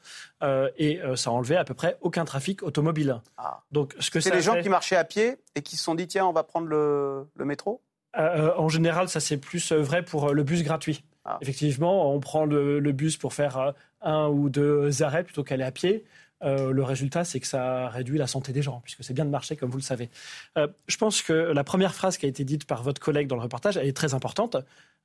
[0.77, 3.21] et ça a enlevé à peu près aucun trafic automobile.
[3.37, 3.61] Ah.
[3.71, 6.07] Donc, ce que c'est les gens qui marchaient à pied et qui se sont dit
[6.07, 7.81] tiens, on va prendre le, métro?
[8.15, 11.03] en général, ça c'est plus vrai pour le bus gratuit.
[11.25, 11.37] Ah.
[11.41, 15.71] Effectivement, on prend le, le, bus pour faire un ou deux arrêts plutôt qu'aller à
[15.71, 16.05] pied.
[16.45, 19.29] Euh, le résultat, c'est que ça réduit la santé des gens, puisque c'est bien de
[19.29, 20.09] marcher, comme vous le savez.
[20.57, 23.35] Euh, je pense que la première phrase qui a été dite par votre collègue dans
[23.35, 24.57] le reportage, elle est très importante.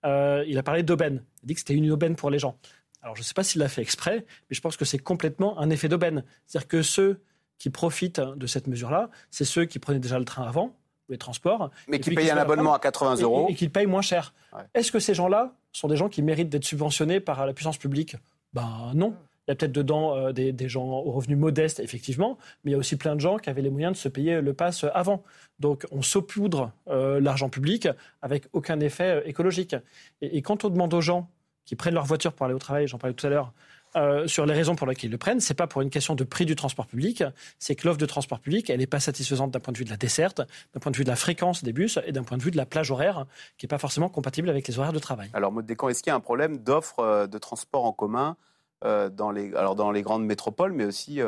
[0.04, 1.22] Euh, il a parlé d'aubaine.
[1.42, 2.56] Il a dit que c'était une aubaine pour les gens.
[3.02, 5.58] Alors, je ne sais pas s'il l'a fait exprès, mais je pense que c'est complètement
[5.58, 6.24] un effet d'aubaine.
[6.46, 7.22] C'est-à-dire que ceux
[7.58, 10.76] qui profitent de cette mesure-là, c'est ceux qui prenaient déjà le train avant,
[11.08, 11.70] les transports.
[11.88, 13.46] Mais qui payent un abonnement à 80 euros.
[13.48, 14.34] Et, qui payent moins cher.
[14.74, 18.16] Est-ce que ces gens-là sont des gens qui méritent d'être subventionnés par la puissance publique?
[18.52, 19.14] Ben non.
[19.50, 22.76] Il y a peut-être dedans euh, des, gens aux revenus modestes, effectivement, mais il y
[22.76, 25.24] a aussi plein de gens qui avaient les moyens de se payer le pass avant.
[25.58, 27.88] Donc on saupoudre euh, l'argent public
[28.22, 29.74] avec aucun effet euh, écologique.
[30.20, 31.28] Et, quand on demande aux gens
[31.64, 33.52] qui prennent leur voiture pour aller au travail, j'en parlais tout à l'heure,
[34.26, 36.46] sur les raisons pour lesquelles ils le prennent, c'est pas pour une question de prix
[36.46, 37.24] du transport public,
[37.58, 39.90] c'est que l'offre de transport public, elle n'est pas satisfaisante d'un point de vue de
[39.90, 40.42] la desserte,
[40.72, 42.56] d'un point de vue de la fréquence des bus et d'un point de vue de
[42.56, 43.26] la plage horaire,
[43.58, 45.28] qui n'est pas forcément compatible avec les horaires de travail.
[45.32, 48.36] Alors, Maud Descamps, est-ce qu'il y a un problème d'offre de transport en commun
[48.82, 51.20] dans, les, alors dans les grandes métropoles, mais aussi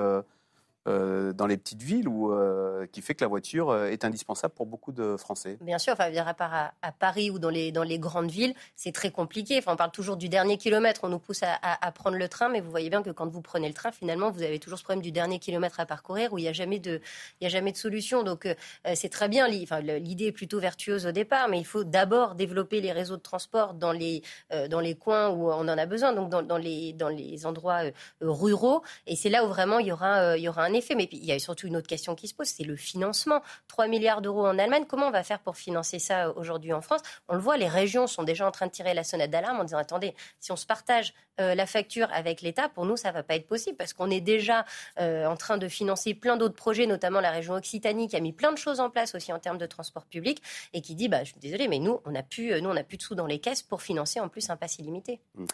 [0.88, 4.52] euh, dans les petites villes où, euh, qui fait que la voiture euh, est indispensable
[4.52, 5.56] pour beaucoup de Français.
[5.60, 8.90] Bien sûr, enfin, à part à, Paris ou dans les, dans les grandes villes, c'est
[8.90, 9.58] très compliqué.
[9.58, 12.60] Enfin, on parle toujours du dernier kilomètre, on nous pousse à, prendre le train, mais
[12.60, 15.02] vous voyez bien que quand vous prenez le train, finalement, vous avez toujours ce problème
[15.02, 17.00] du dernier kilomètre à parcourir où il n'y a, jamais de,
[17.42, 18.24] a jamais de solution.
[18.24, 18.48] Donc,
[18.94, 19.46] c'est très bien.
[19.48, 23.74] L'idée est plutôt vertueuse au départ, mais il faut d'abord développer les réseaux de transport
[23.74, 24.22] dans les,
[24.68, 27.82] dans les coins où on en a besoin, donc dans, dans les, dans les endroits
[28.20, 28.82] ruraux.
[29.06, 30.94] Et c'est là où vraiment il y aura, il y aura un effet.
[30.94, 33.42] Mais il y a surtout une autre question qui se pose, c'est le financement.
[33.68, 36.80] 3 milliards d'euros en Allemagne, comment on va faire pour financer ça euh, aujourd'hui en
[36.80, 37.00] France?
[37.28, 39.64] On le voit, les régions sont déjà en train de tirer la sonnette d'alarme en
[39.64, 43.14] disant attendez, si on se partage euh, la facture avec l'État, pour nous, ça ne
[43.14, 44.64] va pas être possible parce qu'on est déjà
[45.00, 48.32] euh, en train de financer plein d'autres projets, notamment la région Occitanie qui a mis
[48.32, 50.42] plein de choses en place aussi en termes de transport public
[50.72, 53.26] et qui dit bah, je suis désolé, mais nous, on n'a plus de sous dans
[53.26, 55.20] les caisses pour financer en plus un pass illimité.
[55.34, 55.46] Mmh.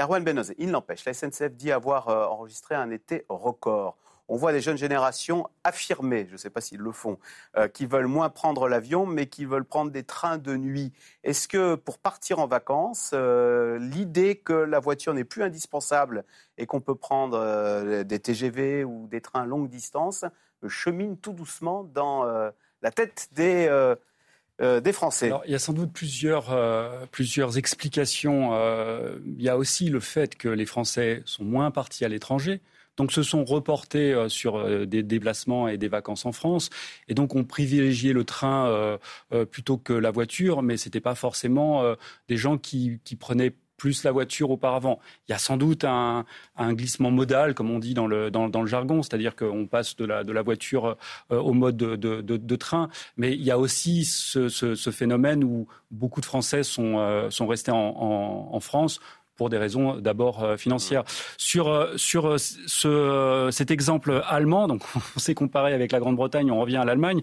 [0.00, 3.96] Erwan Benoz, il n'empêche, la SNCF dit avoir enregistré un été record
[4.32, 7.18] on voit des jeunes générations affirmées, je ne sais pas s'ils le font,
[7.58, 10.90] euh, qui veulent moins prendre l'avion, mais qui veulent prendre des trains de nuit.
[11.22, 16.24] Est-ce que pour partir en vacances, euh, l'idée que la voiture n'est plus indispensable
[16.56, 20.24] et qu'on peut prendre euh, des TGV ou des trains longue distance
[20.66, 23.68] chemine tout doucement dans la tête des...
[24.92, 25.32] Français?
[25.44, 26.56] il y a sans doute plusieurs,
[27.10, 28.52] plusieurs explications.
[29.26, 32.60] il y a aussi le fait que les Français sont moins partis à l'étranger
[32.96, 36.70] donc se sont reportés euh, sur euh, des déplacements et des vacances en France.
[37.08, 38.98] Et donc on privilégiait le train euh,
[39.46, 41.82] plutôt que la voiture, mais ce n'était pas forcément
[42.28, 45.00] des gens qui, prenaient plus la voiture auparavant.
[45.28, 46.24] Il y a sans doute un,
[46.58, 48.30] glissement modal, comme on dit dans le,
[48.66, 50.96] jargon, c'est-à-dire qu'on passe de la, voiture
[51.30, 52.88] au mode de, train.
[53.16, 59.00] Mais il y a aussi ce, phénomène où beaucoup de Français sont restés en France
[59.42, 61.02] pour des raisons d'abord euh, financières.
[61.36, 64.82] Sur, euh, sur euh, ce, cet exemple allemand, donc
[65.16, 67.22] on s'est comparé avec la Grande-Bretagne, on revient à l'Allemagne,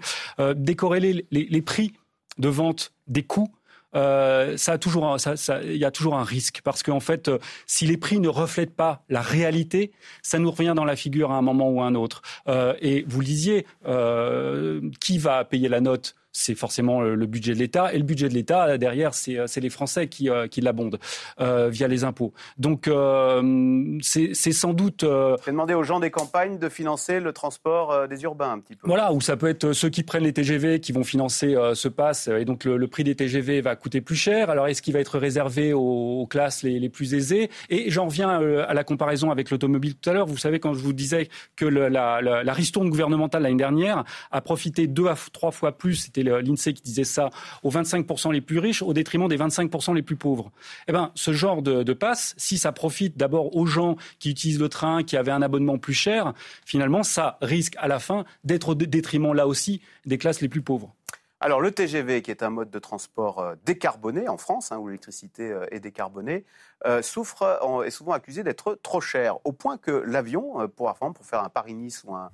[0.55, 1.93] décorréler les, les prix
[2.38, 3.53] de vente des coûts
[3.95, 7.28] euh, ça a toujours, ça, ça, il y a toujours un risque parce qu'en fait,
[7.28, 9.91] euh, si les prix ne reflètent pas la réalité,
[10.22, 12.22] ça nous revient dans la figure à un moment ou à un autre.
[12.47, 17.54] Euh, et vous le disiez, euh, qui va payer la note c'est forcément le budget
[17.54, 17.94] de l'État.
[17.94, 21.00] Et le budget de l'État, derrière, c'est euh, les Français qui, euh, qui l'abondent
[21.40, 22.34] euh, via les impôts.
[22.58, 25.04] Donc, euh, c'est sans doute...
[25.04, 25.36] Euh...
[25.44, 28.88] C'est demander aux gens des campagnes de financer le transport des urbains un petit peu.
[28.88, 32.28] Voilà, ou ça peut être ceux qui prennent les TGV qui vont financer ce pass.
[32.28, 34.50] Et donc, le, le, prix des TGV va coûter plus cher.
[34.50, 37.50] Alors, est-ce qu'il va être réservé aux, aux classes les, les, plus aisées?
[37.70, 40.26] Et j'en reviens à la comparaison avec l'automobile tout à l'heure.
[40.26, 44.04] Vous savez, quand je vous disais que le, la, la, la ristourne gouvernementale l'année dernière
[44.32, 47.30] a profité deux à trois fois plus, c'était l'INSEE qui disait ça,
[47.63, 50.51] aux 25% les plus riches au détriment des 25% les plus pauvres.
[50.88, 54.70] Eh ben, ce genre de, passe, si ça profite d'abord aux gens qui utilisent le
[54.70, 56.34] train, qui avaient un abonnement plus cher,
[56.65, 60.61] finalement, ça risque à la fin d'être au détriment là aussi des classes les plus
[60.61, 60.93] pauvres.
[61.41, 64.88] Alors le TGV, qui est un mode de transport euh, décarboné en France, hein, où
[64.88, 66.43] l'électricité euh, est décarbonée,
[66.86, 71.41] euh, souffre, est souvent accusé d'être trop cher, au point que l'avion, pour, pour faire
[71.41, 72.30] un Paris-Nice ou un,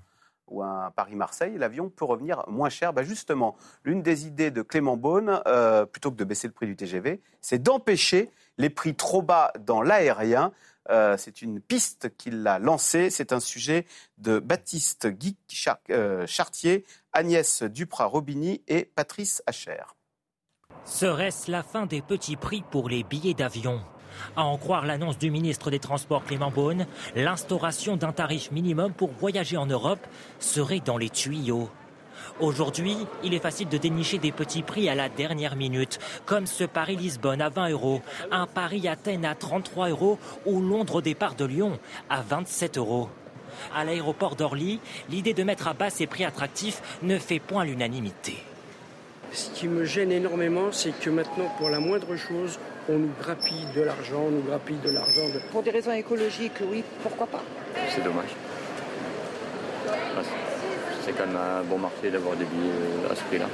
[0.48, 2.94] ou un Paris-Marseille, l'avion peut revenir moins cher.
[2.94, 6.68] Ben justement, l'une des idées de Clément Beaune, euh, plutôt que de baisser le prix
[6.68, 10.52] du TGV, c'est d'empêcher les prix trop bas dans l'aérien.
[10.90, 13.10] Euh, c'est une piste qu'il a lancée.
[13.10, 13.86] C'est un sujet
[14.18, 15.36] de Baptiste Guy
[15.90, 19.84] euh, Chartier, Agnès Duprat-Robigny et Patrice Hacher.
[20.84, 23.82] Serait-ce la fin des petits prix pour les billets d'avion?
[24.36, 26.86] À en croire l'annonce du ministre des Transports Clément Beaune,
[27.16, 30.06] l'instauration d'un tarif minimum pour voyager en Europe
[30.40, 31.70] serait dans les tuyaux.
[32.40, 36.64] Aujourd'hui, il est facile de dénicher des petits prix à la dernière minute, comme ce
[36.64, 38.02] Paris-Lisbonne à 20 euros,
[38.32, 43.10] un Paris-Athènes à 33 euros ou Londres au départ de Lyon à 27 euros.
[43.74, 48.38] À l'aéroport d'Orly, l'idée de mettre à bas ces prix attractifs ne fait point l'unanimité.
[49.32, 52.60] Ce qui me gêne énormément, c'est que maintenant, pour la moindre chose,
[52.90, 55.28] on nous grappille de l'argent, on nous grappille de l'argent.
[55.34, 55.40] De...
[55.52, 57.44] Pour des raisons écologiques, oui, pourquoi pas
[57.90, 58.36] C'est dommage.
[61.02, 63.46] C'est quand même un bon marché d'avoir des billets euh, à ce prix-là.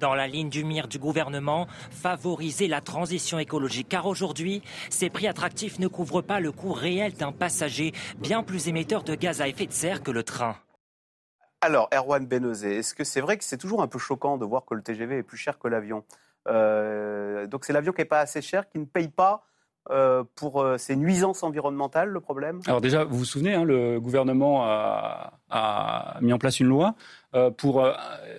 [0.00, 3.88] Dans la ligne du mire du gouvernement, favoriser la transition écologique.
[3.88, 8.68] Car aujourd'hui, ces prix attractifs ne couvrent pas le coût réel d'un passager bien plus
[8.68, 10.56] émetteur de gaz à effet de serre que le train.
[11.60, 14.64] Alors, Erwan Benozé, est-ce que c'est vrai que c'est toujours un peu choquant de voir
[14.64, 16.04] que le TGV est plus cher que l'avion?
[16.46, 19.44] Donc c'est l'avion qui n'est pas assez cher, qui ne paye pas
[19.88, 22.60] euh, pour euh, ses nuisances environnementales, le problème?
[22.66, 26.94] Alors déjà, vous vous souvenez, hein, le gouvernement a, a, mis en place une loi
[27.32, 27.92] euh, pour euh,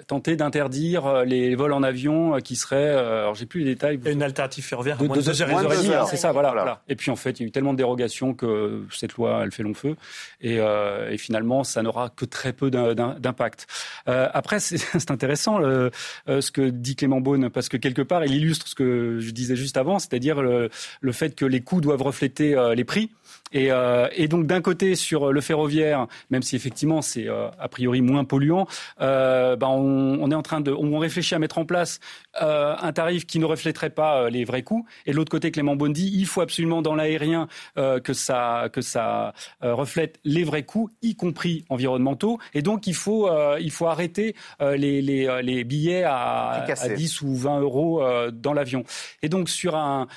[0.07, 3.97] tenter d'interdire euh, les vols en avion qui seraient, alors j'ai plus les détails.
[4.05, 7.15] Une alternative ferroviaire de, deux, heures, et demie, c'est ça, voilà, voilà, Et puis en
[7.15, 9.95] fait, il y a eu tellement de dérogations que cette loi, elle fait long feu,
[10.41, 13.67] et, et finalement, ça n'aura que très peu d'impact.
[14.05, 15.91] après, c'est intéressant le,
[16.27, 19.55] ce que dit Clément Beaune, parce que quelque part, il illustre ce que je disais
[19.55, 23.09] juste avant, c'est-à-dire le, le, fait que les coûts doivent refléter les prix.
[23.53, 23.69] Et,
[24.15, 28.67] et donc d'un côté sur le ferroviaire, même si effectivement c'est a priori moins polluant,
[29.01, 31.99] euh, ben on, on, est en train de, on réfléchit à mettre en place
[32.41, 34.85] euh, un tarif qui ne reflèterait pas euh, les vrais coûts.
[35.05, 37.47] Et de l'autre côté, Clément Bondi, il faut absolument dans l'aérien
[37.77, 39.33] euh, que ça, que ça
[39.63, 42.39] euh, reflète les vrais coûts, y compris environnementaux.
[42.53, 43.29] Et donc il faut,
[43.59, 48.83] il faut arrêter les, les, les, billets à, à 10 ou 20 euros dans l'avion.
[49.21, 50.07] Et donc sur un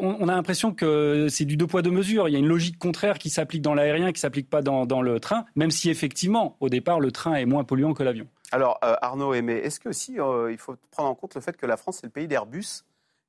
[0.00, 2.28] on, a l'impression que c'est du deux poids deux mesures.
[2.28, 5.20] Il y a une logique contraire qui s'applique dans l'aérien, qui s'applique pas dans, le
[5.20, 8.26] train, même si effectivement, au départ, le train est moins polluant que l'avion.
[8.52, 11.56] Alors, euh, Arnaud Aimé, est-ce que aussi euh, il faut prendre en compte le fait
[11.56, 12.84] que la France est le pays d'Airbus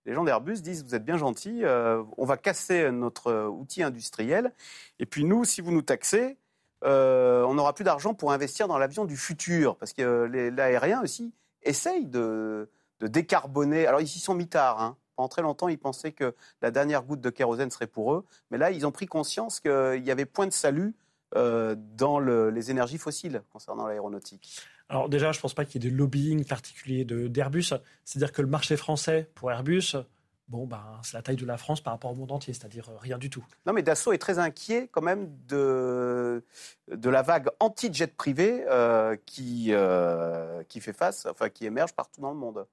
[0.06, 4.52] Les gens d'Airbus disent vous êtes bien gentils, euh, on va casser notre outil industriel,
[5.00, 6.38] et puis nous, si vous nous taxez,
[6.84, 11.34] on n'aura plus d'argent pour investir dans l'avion du futur, parce que l'aérien aussi
[11.64, 12.70] essaye de,
[13.02, 13.88] décarboner.
[13.88, 14.96] Alors, ils y sont mi-tard, hein.
[15.16, 18.26] Pendant très longtemps, ils pensaient que la dernière goutte de kérosène serait pour eux.
[18.52, 20.96] Mais là, ils ont pris conscience qu'il y avait point de salut
[21.36, 24.62] euh, dans le, les énergies fossiles concernant l'aéronautique.
[24.90, 27.74] Alors déjà, je ne pense pas qu'il y ait de lobbying particulier d'Airbus.
[28.04, 29.96] C'est-à-dire que le marché français pour Airbus,
[30.48, 32.98] bon, ben, c'est la taille de la France par rapport au monde entier, c'est-à-dire euh,
[32.98, 33.44] rien du tout.
[33.66, 36.44] Non, mais Dassault est très inquiet quand même de,
[36.92, 42.22] de la vague anti-jet privé euh, qui, euh, qui fait face, enfin qui émerge partout
[42.22, 42.66] dans le monde.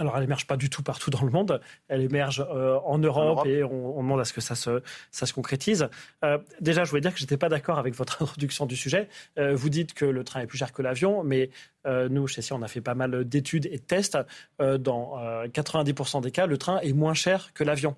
[0.00, 1.60] Alors, elle émerge pas du tout partout dans le monde.
[1.88, 4.54] Elle émerge euh, en, Europe en, Europe et on, on, demande à ce que ça
[4.54, 5.88] se, ça se concrétise.
[6.24, 9.08] Euh, déjà, je voulais dire que j'étais pas d'accord avec votre introduction du sujet.
[9.38, 11.50] Euh, vous dites que le train est plus cher que l'avion, mais
[11.86, 14.18] nous, chez SIA, on a fait pas mal d'études et de tests.
[14.58, 17.96] Dans 90% des cas, le train est moins cher que l'avion.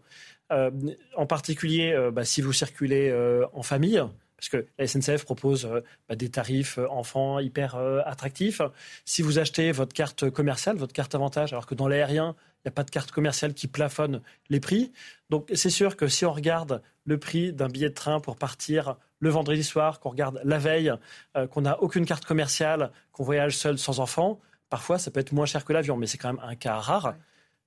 [0.51, 3.13] en particulier, bah, si vous circulez
[3.53, 4.01] en famille,
[4.43, 5.69] parce que la SNCF propose
[6.09, 8.61] bah, des tarifs enfants hyper attractifs.
[9.05, 12.35] Si vous achetez votre carte commerciale, votre carte avantage, alors que dans l'aérien,
[12.65, 14.93] il n'y a pas de carte commerciale qui plafonne les prix.
[15.31, 18.97] Donc c'est sûr que si on regarde le prix d'un billet de train pour partir
[19.19, 20.93] le vendredi soir, qu'on regarde la veille,
[21.37, 24.41] euh, qu'on n'a aucune carte commerciale, qu'on voyage seul sans enfant,
[24.71, 27.15] parfois ça peut être moins cher que l'avion, mais c'est quand même un cas rare.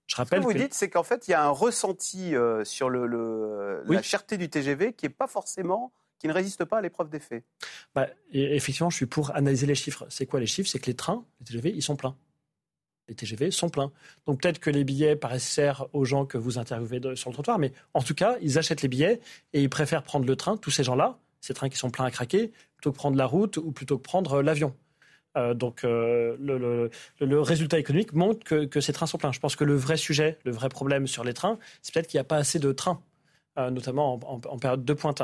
[0.07, 2.63] Je rappelle Ce que vous dites, c'est qu'en fait, il y a un ressenti euh,
[2.63, 6.81] sur le, la cherté du TGV qui est pas forcément qui ne résiste pas à
[6.81, 7.43] l'épreuve des faits.
[7.93, 10.05] Bah, effectivement, je suis pour analyser les chiffres.
[10.09, 10.69] C'est quoi les chiffres?
[10.69, 12.15] C'est que les trains, les TGV, ils sont pleins
[13.07, 13.91] les TGV sont pleins.
[14.25, 17.59] Donc peut-être que les billets paraissent chers aux gens que vous interviewez sur le trottoir,
[17.59, 19.19] mais en tout cas, ils achètent les billets
[19.53, 22.11] et ils préfèrent prendre le train, tous ces gens-là, ces trains qui sont pleins à
[22.11, 24.75] craquer, plutôt que prendre la route ou plutôt que prendre l'avion.
[25.37, 29.33] Euh, donc euh, le, résultat économique montre que, ces trains sont pleins.
[29.33, 32.17] Je pense que le vrai sujet, le vrai problème sur les trains, c'est peut-être qu'il
[32.17, 33.14] n'y a pas assez de trains, euh,
[33.57, 35.21] notamment en, en, période de pointe.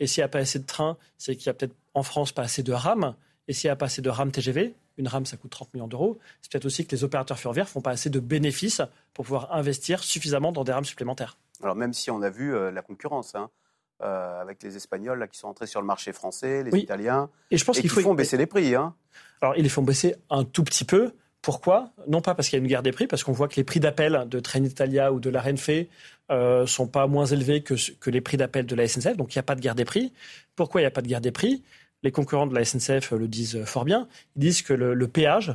[0.00, 2.32] Et s'il n'y a pas assez de trains, c'est qu'il y a peut-être en France
[2.32, 3.14] pas assez de rames.
[3.48, 5.88] Et s'il n'y a pas assez de rames TGV, une rame, ça coûte 30 millions
[5.88, 6.18] d'euros.
[6.40, 8.82] C'est peut-être aussi que les opérateurs ferroviaires font pas assez de bénéfices
[9.12, 11.36] pour pouvoir investir suffisamment dans des rames supplémentaires.
[11.62, 13.50] Alors même si on a vu euh, la concurrence, hein,
[14.02, 17.56] euh, avec les Espagnols là, qui sont entrés sur le marché français, les Italiens, et
[17.56, 18.74] je pense qu'il faut font baisser les prix.
[18.74, 18.94] Hein.
[19.40, 21.12] Alors ils les font baisser un tout petit peu.
[21.44, 21.90] Pourquoi?
[22.08, 23.64] Non pas parce qu'il y a une guerre des prix, parce qu'on voit que les
[23.64, 25.68] prix d'appel de Trenitalia ou de la Renfe
[26.30, 29.38] euh, sont pas moins élevés que, que les prix d'appel de la SNCF, donc il
[29.38, 30.10] n'y a pas de guerre des prix.
[30.56, 31.62] Pourquoi il n'y a pas de guerre des prix?
[32.02, 34.08] Les concurrents de la SNCF le disent fort bien.
[34.36, 35.54] Ils disent que le, péage,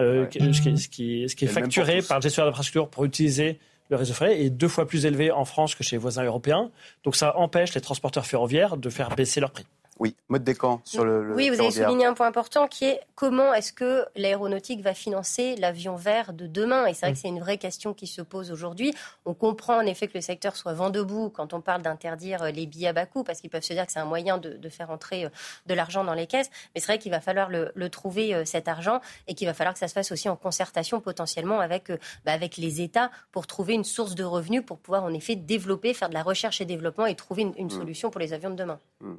[0.00, 3.58] euh, ce, qui, est facturé par le gestionnaire d'infrastructure pour utiliser
[3.90, 6.70] le réseau ferré est deux fois plus élevé en France que chez les voisins européens.
[7.02, 9.66] Donc ça empêche les transporteurs ferroviaires de faire baisser leurs prix.
[9.98, 11.34] Oui, mode décan sur le.
[11.34, 15.54] oui, vous avez souligné un point important qui est comment est-ce que l'aéronautique va financer
[15.56, 17.22] l'avion vert de demain Et c'est vrai que mm.
[17.22, 18.94] c'est une vraie question qui se pose aujourd'hui.
[19.24, 22.50] On comprend en effet que le secteur soit vent debout quand on parle d'interdire euh,
[22.50, 24.68] les billets à bas coût, parce qu'ils peuvent se dire que c'est un moyen de,
[24.68, 25.28] faire entrer euh,
[25.66, 26.50] de l'argent dans les caisses.
[26.74, 29.74] Mais c'est vrai qu'il va falloir le, trouver euh, cet argent et qu'il va falloir
[29.74, 31.90] que ça se fasse aussi en concertation potentiellement avec,
[32.24, 35.94] bah, avec les États pour trouver une source de revenus pour pouvoir en effet développer,
[35.94, 37.70] faire de la recherche et développement et trouver une, mm.
[37.70, 38.78] solution pour les avions de demain.
[39.00, 39.14] Mm.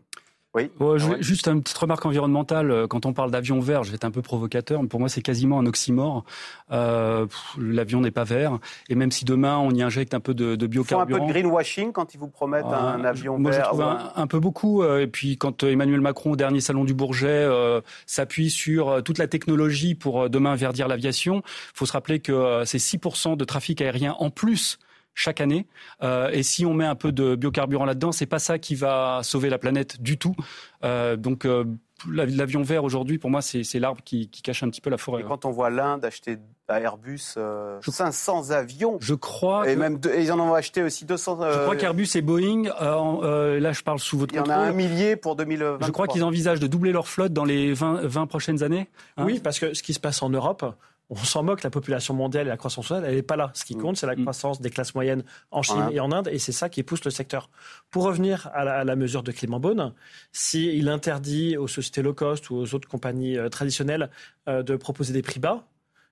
[0.56, 0.72] Oui.
[1.20, 2.72] Juste une petite remarque environnementale.
[2.72, 5.10] Euh, quand on parle d'avion vert, je vais être un peu provocateur, mais pour moi
[5.10, 6.24] c'est quasiment un oxymore.
[6.72, 7.28] Euh,
[7.60, 8.60] L'avion n'est pas vert.
[8.90, 11.10] Et même si demain on y injecte un peu de, de biocarburant.
[11.10, 13.66] Ils font un peu de greenwashing quand ils vous promettent un avion moi, vert.
[13.66, 13.84] je trouve
[14.16, 14.82] un, peu beaucoup.
[14.82, 19.18] Euh, et puis quand Emmanuel Macron au dernier salon du Bourget euh, s'appuie sur toute
[19.18, 23.82] la technologie pour demain verdir l'aviation, il faut se rappeler que c'est 6% de trafic
[23.82, 24.80] aérien en plus
[25.16, 25.66] chaque année.
[26.04, 29.22] Euh, et si on met un peu de biocarburant là-dedans, c'est pas ça qui va
[29.24, 30.36] sauver la planète du tout.
[30.84, 31.64] Euh, donc euh,
[32.12, 35.22] l'avion vert aujourd'hui, pour moi, c'est l'arbre qui, cache un petit peu la forêt.
[35.22, 36.38] Et quand on voit l'Inde acheter
[36.68, 37.38] à Airbus
[37.82, 41.40] 500 avions, je crois, et même ils en ont acheté aussi 200.
[41.42, 44.54] Je crois qu'Airbus et Boeing, là je parle sous votre contrôle.
[44.54, 45.78] Il y en a un millier pour 2020.
[45.82, 48.90] Je crois qu'ils envisagent de doubler leur flotte dans les 20, 20 prochaines années.
[49.16, 49.24] Hein.
[49.26, 50.66] oui, parce que ce qui se passe en Europe,
[51.10, 53.52] on s'en moque, la population mondiale et la croissance mondiale, elle n'est pas là.
[53.54, 53.82] Ce qui mm.
[53.82, 54.22] compte, c'est la mm.
[54.22, 57.12] croissance des classes moyennes en Chine et en Inde, et c'est ça qui pousse le
[57.12, 57.50] secteur.
[57.92, 59.94] Pour revenir à la, mesure de Clément Beaune,
[60.32, 64.10] s'il interdit aux sociétés low cost ou aux autres compagnies euh, traditionnelles
[64.48, 65.68] euh, de proposer des prix bas,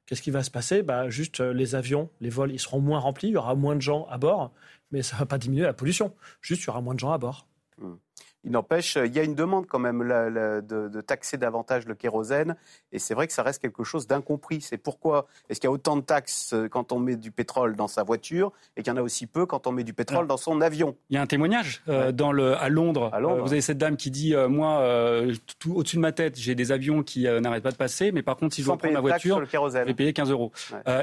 [0.05, 0.83] qu'est-ce qui va se passer?
[0.83, 3.75] Bah, Juste euh, les avions, les vols, ils seront moins remplis, il y aura moins
[3.75, 4.51] de gens à bord,
[4.91, 6.13] mais ça ne va pas diminuer la pollution.
[6.41, 7.47] Juste, il y aura moins de gens à bord.
[7.79, 7.93] Mm.
[8.45, 12.55] Il n'empêche, il y a une demande quand même de, taxer davantage le kérosène,
[12.91, 14.59] et c'est vrai que ça reste quelque chose d'incompris.
[14.61, 17.76] C'est pourquoi est-ce qu'il y a autant de taxes euh, quand on met du pétrole
[17.76, 20.28] dans sa voiture, et qu'il y en a aussi peu quand on met du pétrole
[20.28, 20.95] dans son avion?
[21.09, 23.11] Il y a un témoignage euh, dans le, à Londres.
[23.14, 24.84] Euh, vous avez cette dame qui dit moi,
[25.70, 28.55] au-dessus de ma tête, j'ai des avions qui n'arrêtent pas de passer, mais par contre,
[28.55, 30.51] si je dois prendre ma voiture, je vais payer 15 euros.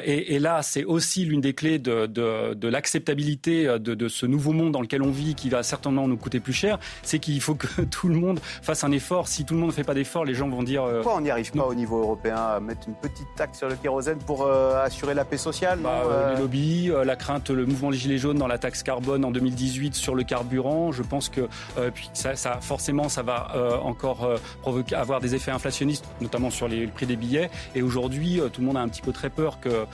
[0.04, 4.82] Et, là, c'est aussi l'une des clés de, l'acceptabilité de, de, ce nouveau monde dans
[4.82, 7.80] lequel on vit, qui va certainement nous coûter plus cher, c'est qu'il il faut que
[7.90, 9.26] tout le monde fasse un effort.
[9.26, 10.84] Si tout le monde ne fait pas d'effort, les gens vont dire.
[10.84, 13.68] Euh, Pourquoi on n'y arrive pas au niveau européen à mettre une petite taxe sur
[13.68, 17.64] le kérosène pour euh, assurer la paix sociale bah, euh, Les lobbies, la crainte, le
[17.64, 20.92] mouvement des Gilets jaunes dans la taxe carbone en 2018 sur le carburant.
[20.92, 21.48] Je pense que
[21.94, 24.28] puis ça, forcément, ça va encore
[24.60, 27.50] provoquer, avoir des effets inflationnistes, notamment sur les, prix des billets.
[27.74, 29.86] Et aujourd'hui, tout le monde a un petit peu très peur que,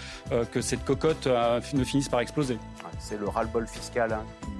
[0.46, 2.58] que cette cocotte ne finisse par exploser.
[2.98, 4.50] C'est le ras-le-bol fiscal hein, qui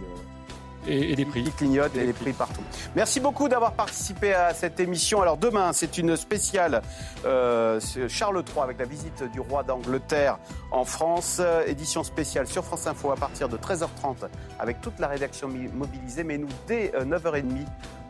[0.87, 1.45] et, des prix.
[1.45, 2.63] Qui clignotent et, des prix partout.
[2.95, 5.23] Merci beaucoup d'avoir participé à cette émission.
[5.23, 6.83] Alors demain, c'est une spéciale
[7.25, 10.39] euh, Charles III avec la visite du roi d'Angleterre
[10.71, 11.41] en France.
[11.67, 14.29] Édition spéciale sur France Info à partir de 13h30
[14.59, 16.25] avec toute la rédaction mobilisée.
[16.25, 17.45] Mais nous, dès 9h30,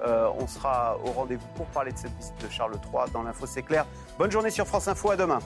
[0.02, 3.22] euh, euh, on sera au rendez-vous pour parler de cette visite de Charles III dans
[3.22, 3.86] l'info C'est clair.
[4.18, 5.10] Bonne journée sur France Info.
[5.10, 5.38] À demain.